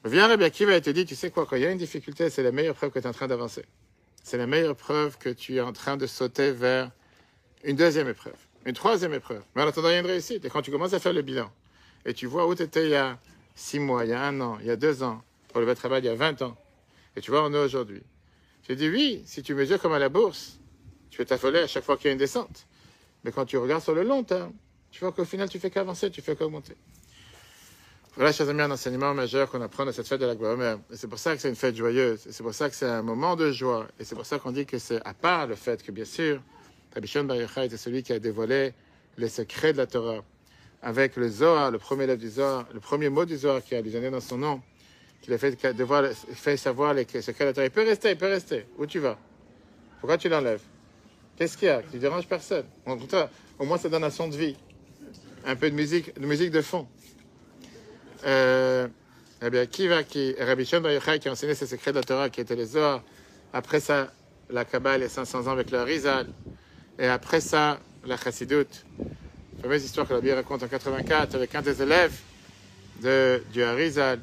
[0.05, 2.29] Viens Rabbi Akiva et te dit, tu sais quoi, quand il y a une difficulté,
[2.29, 3.65] c'est la meilleure preuve que tu es en train d'avancer.
[4.27, 6.91] C'est la meilleure preuve que tu es en train de sauter vers
[7.63, 9.41] une deuxième épreuve, une troisième épreuve.
[9.55, 10.43] Mais en attendant, il y a une réussite.
[10.43, 11.49] Et quand tu commences à faire le bilan,
[12.05, 13.17] et tu vois où tu étais il y a
[13.55, 16.01] six mois, il y a un an, il y a deux ans, pour le travail,
[16.01, 16.57] il y a 20 ans,
[17.15, 18.03] et tu vois, on est aujourd'hui.
[18.67, 20.59] J'ai dit oui, si tu mesures comme à la bourse,
[21.09, 22.67] tu peux t'affoler à chaque fois qu'il y a une descente.
[23.23, 24.51] Mais quand tu regardes sur le long terme,
[24.91, 26.75] tu vois qu'au final, tu fais qu'avancer, tu fais qu'augmenter.
[28.17, 30.57] Voilà, chers amis, un enseignement majeur qu'on apprend à cette fête de la gloire.
[30.91, 32.25] Et c'est pour ça que c'est une fête joyeuse.
[32.25, 33.85] Et c'est pour ça que c'est un moment de joie.
[33.99, 36.41] Et c'est pour ça qu'on dit que c'est à part le fait que, bien sûr,
[36.95, 38.73] Rabbi Shimon était celui qui a dévoilé
[39.19, 40.23] les secrets de la Torah.
[40.81, 42.31] Avec le Zohar, le premier du
[42.81, 44.63] premier mot du Zohar qui a allusionné dans son nom,
[45.21, 47.65] qu'il a fait, savoir les secrets de la Torah.
[47.67, 48.65] Il peut rester, il peut rester.
[48.79, 49.19] Où tu vas?
[49.99, 50.63] Pourquoi tu l'enlèves?
[51.35, 52.65] Qu'est-ce qu'il y a Tu déranges personne?
[53.59, 54.55] Au moins, ça donne un son de vie.
[55.45, 56.87] Un peu de musique, de musique de fond.
[58.25, 58.87] Euh,
[59.41, 60.89] eh bien, qui Rabbi Shimon
[61.19, 63.03] qui a enseigné ces secrets de la Torah, qui étaient les Zohar.
[63.53, 64.11] Après ça,
[64.49, 66.27] la Kabbalah, les 500 ans avec le Rizal.
[66.97, 68.65] Et après ça, la Chassidut.
[69.57, 72.19] La fameuse histoire que la Bible raconte en 84 avec un des élèves
[73.01, 74.19] de, du Harizal,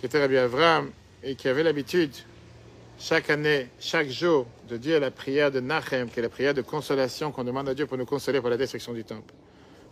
[0.00, 0.90] qui était Rabbi Avram,
[1.22, 2.12] et qui avait l'habitude,
[2.98, 6.62] chaque année, chaque jour, de dire la prière de Nachem, qui est la prière de
[6.62, 9.34] consolation qu'on demande à Dieu pour nous consoler pour la destruction du temple.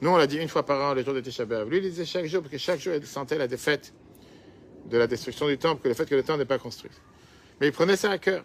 [0.00, 1.44] Nous, on l'a dit une fois par an, le jour de Tisha.
[1.44, 3.92] Lui, il disait chaque jour, parce que chaque jour, il sentait la défaite
[4.86, 6.90] de la destruction du temple, que le fait que le temple n'est pas construit.
[7.60, 8.44] Mais il prenait ça à cœur,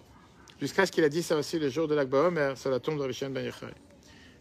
[0.61, 2.97] jusqu'à ce qu'il a dit ça aussi le jour de l'Akba Omer, sur la tombe
[2.97, 3.73] de Rabbi Ben Yochai.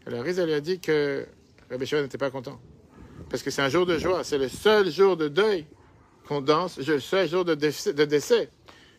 [0.05, 1.25] Alors, Riza lui a dit que
[1.69, 2.59] Rabbi Shimon n'était pas content.
[3.29, 5.65] Parce que c'est un jour de joie, c'est le seul jour de deuil
[6.27, 8.49] qu'on danse, le seul jour de décès, de décès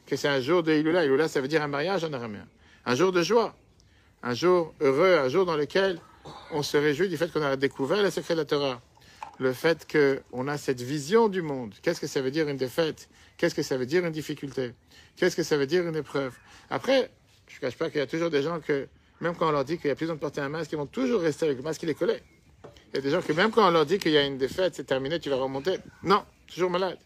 [0.07, 1.05] que c'est un jour de Ilula.
[1.05, 2.47] Ilula, ça veut dire un mariage en araméen.
[2.85, 3.55] Un jour de joie,
[4.23, 6.01] un jour heureux, un jour dans lequel
[6.51, 8.81] on se réjouit du fait qu'on a découvert le secret de la Torah.
[9.39, 11.75] Le fait qu'on a cette vision du monde.
[11.83, 13.09] Qu'est-ce que ça veut dire une défaite?
[13.39, 14.73] Qu'est-ce que ça veut dire une difficulté?
[15.17, 16.35] Qu'est-ce que ça veut dire une épreuve?
[16.69, 17.11] Après,
[17.49, 18.87] je ne cache pas qu'il y a toujours des gens que,
[19.21, 20.77] même quand on leur dit qu'il y a plus besoin de porter un masque, ils
[20.77, 22.23] vont toujours rester avec le masque, qui les collé.
[22.93, 24.37] Il y a des gens que même quand on leur dit qu'il y a une
[24.37, 25.79] défaite, c'est terminé, tu vas remonter.
[26.03, 26.99] Non, toujours malade.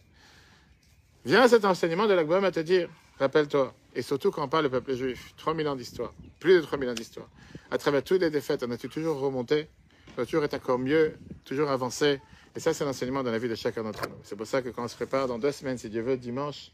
[1.25, 2.89] Viens à cet enseignement de l'Akbam à te dire,
[3.19, 6.89] rappelle-toi, et surtout quand on parle du peuple juif, 3000 ans d'histoire, plus de 3000
[6.89, 7.29] ans d'histoire,
[7.71, 9.69] à travers toutes les défaites, on a toujours remonté,
[10.17, 12.21] on a toujours été encore mieux, toujours avancé.
[12.57, 14.17] Et ça, c'est l'enseignement dans la vie de chacun d'entre nous.
[14.23, 16.71] C'est pour ça que quand on se prépare dans deux semaines, si Dieu veut, dimanche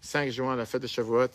[0.00, 1.28] 5 juin, la fête de Shavuot,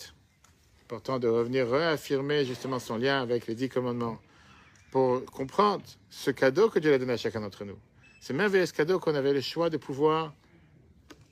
[0.85, 4.19] important de revenir réaffirmer justement son lien avec les dix commandements
[4.91, 7.77] pour comprendre ce cadeau que Dieu a donné à chacun d'entre nous.
[8.21, 10.33] C'est merveilleux ce cadeau qu'on avait le choix de pouvoir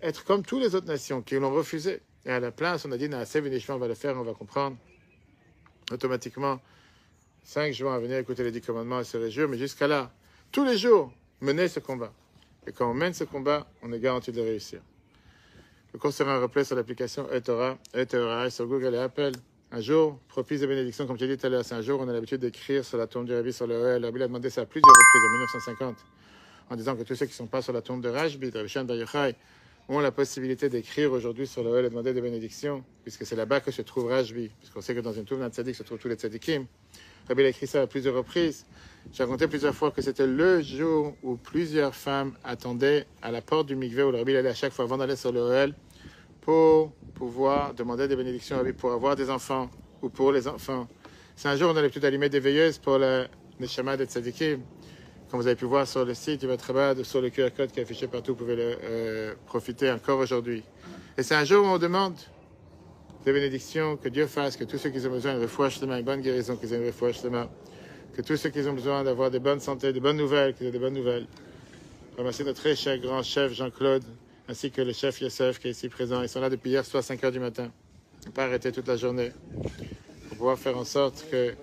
[0.02, 2.02] être comme toutes les autres nations qui l'ont refusé.
[2.26, 4.78] Et à la place, on a dit, on va le faire, on va comprendre
[5.92, 6.60] automatiquement.
[7.48, 10.12] 5 juin à venir écouter les 10 commandements et se réjouir, mais jusqu'à là,
[10.52, 12.12] tous les jours, mener ce combat.
[12.68, 14.82] Et quand on mène ce combat, on est garanti de réussir.
[15.94, 19.32] Le cours sera un replay sur l'application eTorah, eTorah sur Google et Apple.
[19.72, 22.10] Un jour, propice de bénédiction, comme tu dit tout à l'heure, c'est un jour, on
[22.10, 24.02] a l'habitude d'écrire sur la tombe du Rabbi sur le réel.
[24.02, 25.96] Le Rabbi a demandé ça à plusieurs reprises en 1950,
[26.70, 28.58] en disant que tous ceux qui ne sont pas sur la tombe de Rajbi, de
[28.58, 28.86] Rabbi Shan
[29.88, 33.72] ont la possibilité d'écrire aujourd'hui sur le et demander des bénédictions, puisque c'est là-bas que
[33.72, 36.16] se trouve Rajbi, puisqu'on sait que dans une tombe d'un tzaddik se trouvent tous les
[36.16, 36.66] tzaddikim.
[37.28, 38.66] Rabbi a écrit ça à plusieurs reprises.
[39.12, 43.68] J'ai raconté plusieurs fois que c'était le jour où plusieurs femmes attendaient à la porte
[43.68, 45.74] du mikveh où le Rabbi allait à chaque fois avant d'aller sur le
[46.42, 49.70] pour pouvoir demander des bénédictions à Rabbi pour avoir des enfants
[50.02, 50.88] ou pour les enfants.
[51.36, 53.28] C'est un jour où on a l'habitude d'allumer des veilleuses pour le
[53.60, 54.62] Neshama des tzaddikim.
[55.30, 57.82] Comme vous avez pu voir sur le site, va travailler sur le QR code qui
[57.82, 60.64] est affiché partout, vous pouvez le euh, profiter encore aujourd'hui.
[61.18, 62.16] Et c'est un jour où on demande
[63.28, 66.22] des bénédictions, que Dieu fasse, que tous ceux qui ont besoin de refouach une bonne
[66.22, 67.18] guérison, qu'ils aient une refouach
[68.16, 70.72] que tous ceux qui ont besoin d'avoir des bonnes santé, des bonnes nouvelles, qu'ils aient
[70.72, 71.28] des bonnes nouvelles.
[72.18, 74.06] Remercier notre très cher grand chef Jean-Claude,
[74.48, 76.22] ainsi que le chef Youssef qui est ici présent.
[76.22, 77.70] Ils sont là depuis hier soit 5 heures du matin.
[78.22, 79.34] Ils n'ont pas arrêté toute la journée
[80.30, 81.54] pour pouvoir faire en sorte que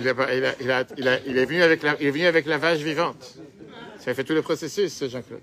[0.00, 3.38] il, est venu avec la, il est venu avec la vache vivante.
[4.00, 5.42] Ça a fait tout le processus, Jean-Claude.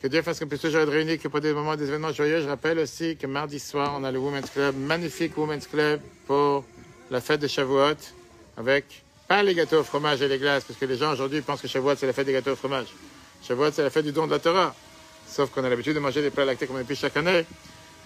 [0.00, 2.40] Que Dieu fasse qu'on puisse toujours être réunis, que pour des moments, des événements joyeux.
[2.40, 6.64] Je rappelle aussi que mardi soir, on a le Women's Club, magnifique Women's Club pour
[7.10, 7.96] la fête de Shavuot,
[8.56, 11.60] avec pas les gâteaux au fromage et les glaces, parce que les gens aujourd'hui pensent
[11.60, 12.86] que Shavuot, c'est la fête des gâteaux au fromage.
[13.42, 14.72] Shavuot, c'est la fête du don de la Torah.
[15.26, 17.44] Sauf qu'on a l'habitude de manger des plats lactés comme on depuis chaque année.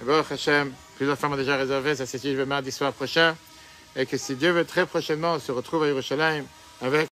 [0.01, 3.37] Et bon, Hachem, plusieurs femmes ont déjà réservé, ça c'est le mardi soir prochain.
[3.97, 6.45] Et que si Dieu veut très prochainement, on se retrouve à Yerushalayim
[6.81, 7.12] avec